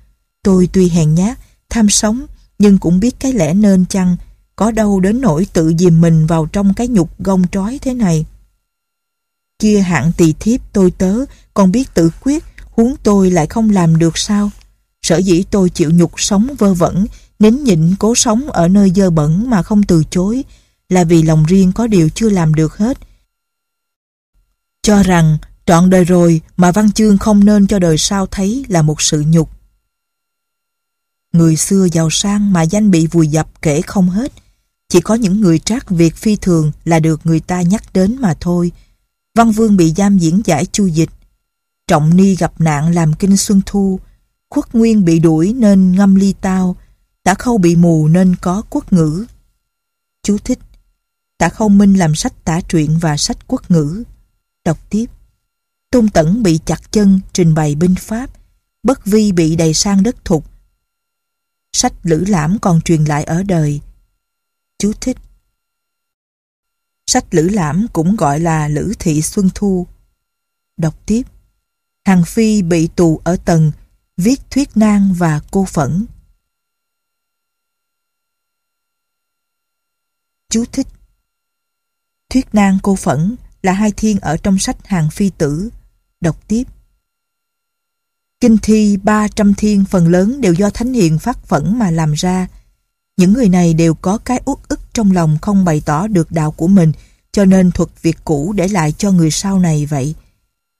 Tôi 0.43 0.69
tuy 0.73 0.89
hèn 0.89 1.15
nhát, 1.15 1.39
tham 1.69 1.89
sống, 1.89 2.25
nhưng 2.59 2.77
cũng 2.77 2.99
biết 2.99 3.15
cái 3.19 3.33
lẽ 3.33 3.53
nên 3.53 3.85
chăng, 3.85 4.17
có 4.55 4.71
đâu 4.71 4.99
đến 4.99 5.21
nỗi 5.21 5.47
tự 5.53 5.73
dìm 5.79 6.01
mình 6.01 6.27
vào 6.27 6.45
trong 6.45 6.73
cái 6.73 6.87
nhục 6.87 7.19
gông 7.19 7.47
trói 7.51 7.79
thế 7.81 7.93
này. 7.93 8.25
Kia 9.59 9.79
hạng 9.79 10.11
tỳ 10.17 10.33
thiếp 10.33 10.61
tôi 10.73 10.91
tớ, 10.91 11.15
còn 11.53 11.71
biết 11.71 11.93
tự 11.93 12.09
quyết, 12.23 12.43
huống 12.71 12.95
tôi 13.03 13.31
lại 13.31 13.47
không 13.47 13.69
làm 13.69 13.99
được 13.99 14.17
sao? 14.17 14.49
Sở 15.01 15.17
dĩ 15.17 15.43
tôi 15.51 15.69
chịu 15.69 15.91
nhục 15.91 16.11
sống 16.17 16.47
vơ 16.57 16.73
vẩn, 16.73 17.05
nín 17.39 17.63
nhịn 17.63 17.95
cố 17.99 18.15
sống 18.15 18.51
ở 18.51 18.67
nơi 18.67 18.91
dơ 18.95 19.09
bẩn 19.09 19.49
mà 19.49 19.63
không 19.63 19.83
từ 19.83 20.03
chối, 20.09 20.43
là 20.89 21.03
vì 21.03 21.23
lòng 21.23 21.45
riêng 21.45 21.71
có 21.71 21.87
điều 21.87 22.09
chưa 22.09 22.29
làm 22.29 22.53
được 22.53 22.77
hết. 22.77 22.97
Cho 24.81 25.03
rằng 25.03 25.37
trọn 25.65 25.89
đời 25.89 26.03
rồi 26.03 26.41
mà 26.57 26.71
văn 26.71 26.91
chương 26.91 27.17
không 27.17 27.45
nên 27.45 27.67
cho 27.67 27.79
đời 27.79 27.97
sau 27.97 28.27
thấy 28.27 28.65
là 28.67 28.81
một 28.81 29.01
sự 29.01 29.23
nhục. 29.27 29.49
Người 31.33 31.55
xưa 31.55 31.87
giàu 31.91 32.09
sang 32.09 32.53
mà 32.53 32.61
danh 32.61 32.91
bị 32.91 33.07
vùi 33.07 33.27
dập 33.27 33.61
kể 33.61 33.81
không 33.81 34.09
hết. 34.09 34.31
Chỉ 34.93 35.01
có 35.01 35.15
những 35.15 35.41
người 35.41 35.59
trác 35.59 35.89
việc 35.89 36.15
phi 36.15 36.35
thường 36.35 36.71
là 36.85 36.99
được 36.99 37.21
người 37.23 37.39
ta 37.39 37.61
nhắc 37.61 37.83
đến 37.93 38.17
mà 38.19 38.33
thôi. 38.39 38.71
Văn 39.35 39.51
Vương 39.51 39.77
bị 39.77 39.93
giam 39.97 40.17
diễn 40.17 40.41
giải 40.45 40.65
chu 40.65 40.85
dịch. 40.85 41.09
Trọng 41.87 42.17
Ni 42.17 42.35
gặp 42.35 42.61
nạn 42.61 42.93
làm 42.95 43.13
kinh 43.13 43.37
Xuân 43.37 43.61
Thu. 43.65 43.99
Khuất 44.49 44.75
Nguyên 44.75 45.05
bị 45.05 45.19
đuổi 45.19 45.53
nên 45.53 45.91
ngâm 45.91 46.15
ly 46.15 46.33
tao. 46.41 46.75
Tả 47.23 47.33
Khâu 47.33 47.57
bị 47.57 47.75
mù 47.75 48.07
nên 48.07 48.35
có 48.35 48.63
quốc 48.69 48.93
ngữ. 48.93 49.25
Chú 50.23 50.37
thích. 50.37 50.59
Tả 51.37 51.49
Khâu 51.49 51.69
Minh 51.69 51.93
làm 51.93 52.15
sách 52.15 52.45
tả 52.45 52.61
truyện 52.61 52.97
và 53.01 53.17
sách 53.17 53.37
quốc 53.47 53.71
ngữ. 53.71 54.03
Đọc 54.65 54.77
tiếp. 54.89 55.05
Tôn 55.91 56.09
Tẩn 56.09 56.43
bị 56.43 56.59
chặt 56.65 56.91
chân 56.91 57.19
trình 57.33 57.53
bày 57.53 57.75
binh 57.75 57.95
pháp. 57.95 58.29
Bất 58.83 59.05
Vi 59.05 59.31
bị 59.31 59.55
đầy 59.55 59.73
sang 59.73 60.03
đất 60.03 60.25
thục. 60.25 60.45
Sách 61.71 61.93
Lữ 62.03 62.25
Lãm 62.27 62.59
còn 62.59 62.81
truyền 62.81 63.03
lại 63.03 63.23
ở 63.23 63.43
đời. 63.43 63.81
Chú 64.83 64.93
thích. 65.01 65.17
Sách 67.07 67.25
Lữ 67.31 67.41
Lãm 67.41 67.87
cũng 67.93 68.15
gọi 68.15 68.39
là 68.39 68.67
Lữ 68.67 68.93
Thị 68.99 69.21
Xuân 69.21 69.49
Thu. 69.55 69.87
Đọc 70.77 71.05
tiếp. 71.05 71.23
Hàng 72.05 72.23
Phi 72.25 72.61
bị 72.61 72.87
tù 72.95 73.21
ở 73.23 73.37
tầng, 73.45 73.71
viết 74.17 74.41
thuyết 74.49 74.69
nan 74.75 75.13
và 75.13 75.41
cô 75.51 75.65
phẫn. 75.65 76.05
Chú 80.49 80.65
thích. 80.71 80.87
Thuyết 82.29 82.45
nan 82.53 82.77
cô 82.83 82.95
phẫn 82.95 83.35
là 83.61 83.73
hai 83.73 83.91
thiên 83.91 84.19
ở 84.19 84.37
trong 84.37 84.57
sách 84.57 84.87
Hàng 84.87 85.09
Phi 85.09 85.29
Tử. 85.29 85.69
Đọc 86.21 86.47
tiếp. 86.47 86.63
Kinh 88.39 88.57
thi 88.61 88.97
300 88.97 89.53
thiên 89.53 89.85
phần 89.85 90.07
lớn 90.07 90.41
đều 90.41 90.53
do 90.53 90.69
Thánh 90.69 90.93
Hiền 90.93 91.19
phát 91.19 91.45
phẫn 91.45 91.79
mà 91.79 91.91
làm 91.91 92.13
ra. 92.13 92.47
Những 93.17 93.33
người 93.33 93.49
này 93.49 93.73
đều 93.73 93.93
có 93.93 94.17
cái 94.17 94.41
uất 94.45 94.57
ức 94.67 94.79
trong 94.93 95.11
lòng 95.11 95.37
không 95.41 95.65
bày 95.65 95.81
tỏ 95.85 96.07
được 96.07 96.31
đạo 96.31 96.51
của 96.51 96.67
mình, 96.67 96.91
cho 97.31 97.45
nên 97.45 97.71
thuật 97.71 97.89
việc 98.01 98.17
cũ 98.25 98.53
để 98.55 98.67
lại 98.67 98.93
cho 98.97 99.11
người 99.11 99.31
sau 99.31 99.59
này 99.59 99.85
vậy. 99.85 100.15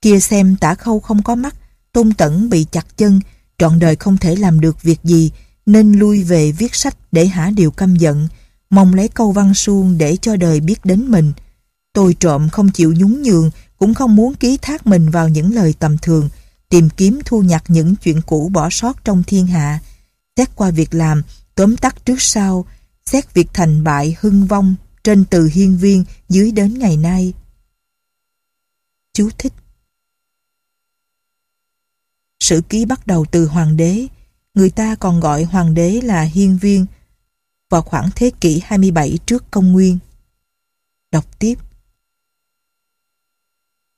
Kia 0.02 0.20
xem 0.20 0.56
tả 0.56 0.74
khâu 0.74 1.00
không 1.00 1.22
có 1.22 1.34
mắt, 1.34 1.54
tôn 1.92 2.12
tẩn 2.12 2.50
bị 2.50 2.66
chặt 2.72 2.86
chân, 2.96 3.20
trọn 3.58 3.78
đời 3.78 3.96
không 3.96 4.16
thể 4.16 4.36
làm 4.36 4.60
được 4.60 4.82
việc 4.82 5.00
gì, 5.04 5.30
nên 5.66 5.92
lui 5.92 6.22
về 6.22 6.52
viết 6.52 6.74
sách 6.74 6.96
để 7.12 7.26
hả 7.26 7.50
điều 7.50 7.70
căm 7.70 7.96
giận, 7.96 8.28
mong 8.70 8.94
lấy 8.94 9.08
câu 9.08 9.32
văn 9.32 9.54
suông 9.54 9.98
để 9.98 10.16
cho 10.16 10.36
đời 10.36 10.60
biết 10.60 10.84
đến 10.84 11.10
mình. 11.10 11.32
Tôi 11.92 12.14
trộm 12.20 12.48
không 12.48 12.70
chịu 12.70 12.92
nhún 12.92 13.22
nhường, 13.22 13.50
cũng 13.78 13.94
không 13.94 14.16
muốn 14.16 14.34
ký 14.34 14.58
thác 14.62 14.86
mình 14.86 15.10
vào 15.10 15.28
những 15.28 15.54
lời 15.54 15.74
tầm 15.78 15.98
thường, 15.98 16.28
tìm 16.68 16.90
kiếm 16.90 17.20
thu 17.24 17.42
nhặt 17.42 17.64
những 17.68 17.96
chuyện 17.96 18.20
cũ 18.26 18.48
bỏ 18.52 18.70
sót 18.70 19.04
trong 19.04 19.22
thiên 19.26 19.46
hạ. 19.46 19.78
Xét 20.36 20.56
qua 20.56 20.70
việc 20.70 20.94
làm, 20.94 21.22
tóm 21.54 21.76
tắt 21.76 22.06
trước 22.06 22.16
sau, 22.18 22.66
xét 23.06 23.34
việc 23.34 23.48
thành 23.52 23.84
bại 23.84 24.16
hưng 24.20 24.46
vong 24.46 24.74
trên 25.04 25.24
từ 25.30 25.48
hiên 25.52 25.78
viên 25.78 26.04
dưới 26.28 26.50
đến 26.50 26.78
ngày 26.78 26.96
nay. 26.96 27.32
Chú 29.12 29.30
thích 29.38 29.52
Sử 32.40 32.62
ký 32.68 32.84
bắt 32.84 33.06
đầu 33.06 33.26
từ 33.30 33.46
hoàng 33.46 33.76
đế, 33.76 34.06
người 34.54 34.70
ta 34.70 34.94
còn 34.94 35.20
gọi 35.20 35.44
hoàng 35.44 35.74
đế 35.74 36.00
là 36.00 36.22
hiên 36.22 36.58
viên, 36.58 36.86
vào 37.70 37.82
khoảng 37.82 38.10
thế 38.16 38.30
kỷ 38.40 38.60
27 38.64 39.18
trước 39.26 39.44
công 39.50 39.72
nguyên. 39.72 39.98
Đọc 41.10 41.38
tiếp 41.38 41.58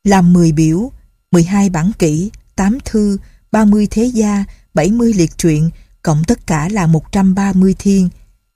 Làm 0.04 0.32
10 0.32 0.52
biểu, 0.52 0.92
12 1.30 1.70
bản 1.70 1.92
kỷ, 1.98 2.30
8 2.56 2.78
thư, 2.84 3.18
30 3.52 3.86
thế 3.90 4.04
gia, 4.04 4.44
70 4.74 5.12
liệt 5.12 5.38
truyện, 5.38 5.70
cộng 6.06 6.24
tất 6.24 6.46
cả 6.46 6.68
là 6.68 6.86
130 6.86 7.74
thiên. 7.78 8.08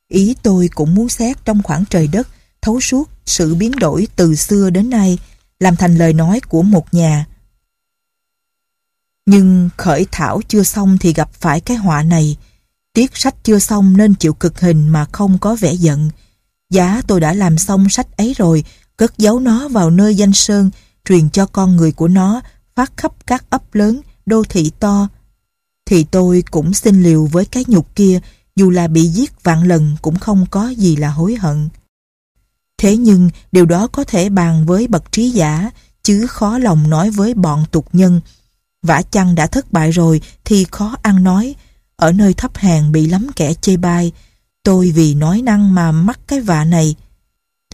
Ý 0.09 0.37
tôi 0.43 0.69
cũng 0.75 0.95
muốn 0.95 1.09
xét 1.09 1.45
trong 1.45 1.63
khoảng 1.63 1.85
trời 1.91 2.07
đất, 2.07 2.29
thấu 2.63 2.81
suốt 2.81 3.11
sự 3.27 3.55
biến 3.55 3.73
đổi 3.81 4.09
từ 4.17 4.35
xưa 4.35 4.71
đến 4.71 4.91
nay, 4.91 5.19
làm 5.61 5.77
thành 5.77 5.97
lời 5.97 6.13
nói 6.13 6.41
của 6.49 6.63
một 6.63 6.95
nhà. 6.95 7.27
Nhưng 9.27 9.71
khởi 9.77 10.07
thảo 10.11 10.41
chưa 10.49 10.63
xong 10.63 10.99
thì 11.01 11.13
gặp 11.13 11.33
phải 11.33 11.61
cái 11.61 11.77
họa 11.77 12.03
này. 12.03 12.37
Tiết 12.93 13.11
sách 13.15 13.35
chưa 13.43 13.59
xong 13.59 13.97
nên 13.97 14.15
chịu 14.15 14.35
cực 14.35 14.61
hình 14.61 14.89
mà 14.89 15.07
không 15.13 15.39
có 15.39 15.57
vẻ 15.61 15.73
giận. 15.73 16.11
Giá 16.71 17.03
tôi 17.07 17.21
đã 17.21 17.33
làm 17.33 17.59
xong 17.59 17.89
sách 17.89 18.17
ấy 18.17 18.35
rồi, 18.39 18.65
cất 18.97 19.19
giấu 19.19 19.41
nó 19.41 19.69
vào 19.69 19.91
nơi 19.91 20.15
danh 20.15 20.33
sơn, 20.33 20.71
truyền 21.05 21.31
cho 21.31 21.47
con 21.47 21.77
người 21.77 21.93
của 21.93 22.09
nó, 22.09 22.41
phát 22.75 22.93
khắp 22.97 23.13
các 23.27 23.45
ấp 23.51 23.75
lớn, 23.75 24.01
đô 24.27 24.45
thị 24.49 24.73
to, 24.81 25.09
thì 25.91 26.05
tôi 26.05 26.45
cũng 26.51 26.75
xin 26.75 27.03
liều 27.03 27.27
với 27.27 27.45
cái 27.45 27.65
nhục 27.67 27.97
kia, 27.97 28.21
dù 28.57 28.71
là 28.71 28.89
bị 28.89 29.07
giết 29.07 29.43
vạn 29.43 29.63
lần 29.63 29.97
cũng 30.03 30.19
không 30.19 30.47
có 30.51 30.69
gì 30.69 30.97
là 30.97 31.11
hối 31.11 31.35
hận. 31.35 31.69
Thế 32.79 32.97
nhưng 32.97 33.31
điều 33.53 33.67
đó 33.67 33.87
có 33.87 34.05
thể 34.05 34.29
bàn 34.29 34.67
với 34.67 34.89
bậc 34.89 35.13
trí 35.13 35.31
giả, 35.31 35.71
chứ 36.03 36.27
khó 36.27 36.59
lòng 36.59 36.91
nói 36.91 37.11
với 37.11 37.35
bọn 37.35 37.65
tục 37.71 37.87
nhân. 37.93 38.21
Vả 38.83 39.03
chăng 39.11 39.35
đã 39.35 39.47
thất 39.47 39.73
bại 39.73 39.91
rồi 39.91 40.21
thì 40.45 40.67
khó 40.71 40.97
ăn 41.03 41.25
nói, 41.25 41.55
ở 41.97 42.13
nơi 42.13 42.35
thấp 42.35 42.57
hèn 42.57 42.93
bị 42.93 43.07
lắm 43.07 43.27
kẻ 43.37 43.55
chê 43.55 43.77
bai, 43.77 44.13
tôi 44.63 44.91
vì 44.91 45.15
nói 45.15 45.43
năng 45.43 45.75
mà 45.75 45.93
mắc 45.93 46.21
cái 46.27 46.41
vạ 46.41 46.65
này. 46.65 46.95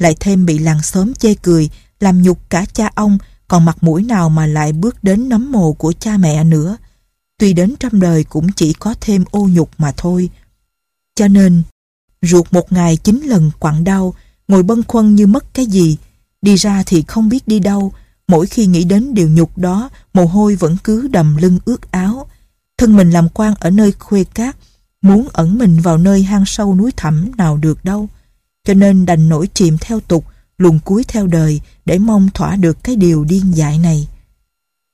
Lại 0.00 0.16
thêm 0.20 0.46
bị 0.46 0.58
làng 0.58 0.82
xóm 0.82 1.14
chê 1.14 1.34
cười, 1.34 1.70
làm 2.00 2.22
nhục 2.22 2.50
cả 2.50 2.64
cha 2.72 2.90
ông, 2.94 3.18
còn 3.48 3.64
mặt 3.64 3.76
mũi 3.80 4.02
nào 4.02 4.28
mà 4.28 4.46
lại 4.46 4.72
bước 4.72 5.04
đến 5.04 5.28
nấm 5.28 5.52
mồ 5.52 5.72
của 5.72 5.92
cha 6.00 6.16
mẹ 6.16 6.44
nữa 6.44 6.76
tuy 7.38 7.52
đến 7.52 7.74
trăm 7.80 8.00
đời 8.00 8.24
cũng 8.24 8.52
chỉ 8.52 8.72
có 8.72 8.94
thêm 9.00 9.24
ô 9.30 9.48
nhục 9.52 9.70
mà 9.78 9.92
thôi. 9.96 10.30
Cho 11.14 11.28
nên, 11.28 11.62
ruột 12.22 12.52
một 12.52 12.72
ngày 12.72 12.96
chín 12.96 13.22
lần 13.24 13.50
quặn 13.58 13.84
đau, 13.84 14.14
ngồi 14.48 14.62
bâng 14.62 14.82
khuâng 14.88 15.14
như 15.14 15.26
mất 15.26 15.54
cái 15.54 15.66
gì, 15.66 15.96
đi 16.42 16.56
ra 16.56 16.82
thì 16.86 17.02
không 17.02 17.28
biết 17.28 17.48
đi 17.48 17.60
đâu, 17.60 17.92
mỗi 18.28 18.46
khi 18.46 18.66
nghĩ 18.66 18.84
đến 18.84 19.14
điều 19.14 19.28
nhục 19.28 19.58
đó, 19.58 19.90
mồ 20.14 20.24
hôi 20.24 20.56
vẫn 20.56 20.76
cứ 20.84 21.08
đầm 21.08 21.36
lưng 21.36 21.58
ướt 21.64 21.90
áo. 21.90 22.26
Thân 22.78 22.96
mình 22.96 23.10
làm 23.10 23.28
quan 23.28 23.54
ở 23.60 23.70
nơi 23.70 23.92
khuê 23.92 24.24
cát, 24.24 24.56
muốn 25.02 25.28
ẩn 25.32 25.58
mình 25.58 25.80
vào 25.80 25.98
nơi 25.98 26.22
hang 26.22 26.46
sâu 26.46 26.76
núi 26.76 26.92
thẳm 26.96 27.30
nào 27.36 27.56
được 27.56 27.84
đâu. 27.84 28.08
Cho 28.64 28.74
nên 28.74 29.06
đành 29.06 29.28
nổi 29.28 29.48
chìm 29.54 29.78
theo 29.80 30.00
tục, 30.00 30.24
luồn 30.58 30.78
cuối 30.84 31.04
theo 31.08 31.26
đời 31.26 31.60
để 31.86 31.98
mong 31.98 32.28
thỏa 32.34 32.56
được 32.56 32.84
cái 32.84 32.96
điều 32.96 33.24
điên 33.24 33.56
dại 33.56 33.78
này. 33.78 34.08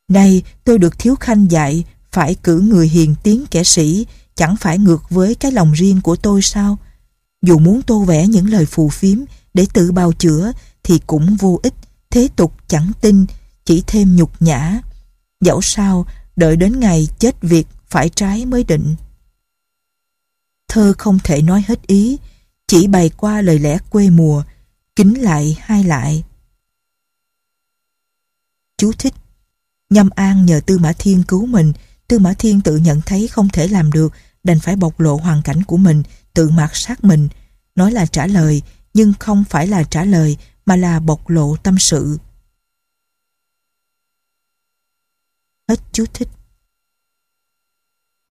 Nay 0.08 0.42
tôi 0.64 0.78
được 0.78 0.98
thiếu 0.98 1.16
khanh 1.16 1.50
dạy 1.50 1.84
phải 2.12 2.34
cử 2.34 2.60
người 2.60 2.88
hiền 2.88 3.14
tiếng 3.22 3.46
kẻ 3.50 3.64
sĩ 3.64 4.06
chẳng 4.34 4.56
phải 4.56 4.78
ngược 4.78 5.10
với 5.10 5.34
cái 5.34 5.52
lòng 5.52 5.72
riêng 5.72 6.00
của 6.00 6.16
tôi 6.16 6.42
sao? 6.42 6.78
Dù 7.42 7.58
muốn 7.58 7.82
tô 7.82 8.04
vẽ 8.04 8.26
những 8.26 8.48
lời 8.50 8.66
phù 8.66 8.88
phiếm 8.88 9.18
để 9.54 9.66
tự 9.72 9.92
bào 9.92 10.12
chữa 10.12 10.52
thì 10.82 11.00
cũng 11.06 11.36
vô 11.36 11.60
ích, 11.62 11.74
thế 12.10 12.28
tục 12.36 12.54
chẳng 12.66 12.92
tin, 13.00 13.26
chỉ 13.64 13.82
thêm 13.86 14.16
nhục 14.16 14.42
nhã. 14.42 14.80
Dẫu 15.40 15.60
sao, 15.62 16.06
đợi 16.36 16.56
đến 16.56 16.80
ngày 16.80 17.08
chết 17.18 17.42
việc 17.42 17.66
phải 17.86 18.08
trái 18.08 18.46
mới 18.46 18.64
định. 18.64 18.94
Thơ 20.68 20.94
không 20.98 21.18
thể 21.24 21.42
nói 21.42 21.64
hết 21.68 21.86
ý, 21.86 22.18
chỉ 22.66 22.86
bày 22.86 23.08
qua 23.08 23.40
lời 23.40 23.58
lẽ 23.58 23.78
quê 23.90 24.10
mùa, 24.10 24.42
kính 24.96 25.22
lại 25.22 25.56
hai 25.60 25.84
lại. 25.84 26.24
Chú 28.78 28.92
thích 28.92 29.14
Nhâm 29.90 30.10
An 30.10 30.46
nhờ 30.46 30.60
Tư 30.66 30.78
Mã 30.78 30.92
Thiên 30.92 31.22
cứu 31.22 31.46
mình, 31.46 31.72
Tư 32.08 32.18
Mã 32.18 32.34
Thiên 32.38 32.60
tự 32.60 32.76
nhận 32.76 33.00
thấy 33.00 33.28
không 33.28 33.48
thể 33.48 33.68
làm 33.68 33.92
được, 33.92 34.12
đành 34.44 34.60
phải 34.60 34.76
bộc 34.76 35.00
lộ 35.00 35.16
hoàn 35.16 35.42
cảnh 35.42 35.62
của 35.62 35.76
mình, 35.76 36.02
tự 36.34 36.50
mạt 36.50 36.70
sát 36.72 37.04
mình. 37.04 37.28
Nói 37.74 37.92
là 37.92 38.06
trả 38.06 38.26
lời, 38.26 38.62
nhưng 38.94 39.12
không 39.20 39.44
phải 39.50 39.66
là 39.66 39.82
trả 39.82 40.04
lời, 40.04 40.36
mà 40.66 40.76
là 40.76 41.00
bộc 41.00 41.28
lộ 41.28 41.56
tâm 41.56 41.78
sự. 41.78 42.18
Hết 45.68 45.80
chú 45.92 46.04
thích. 46.14 46.28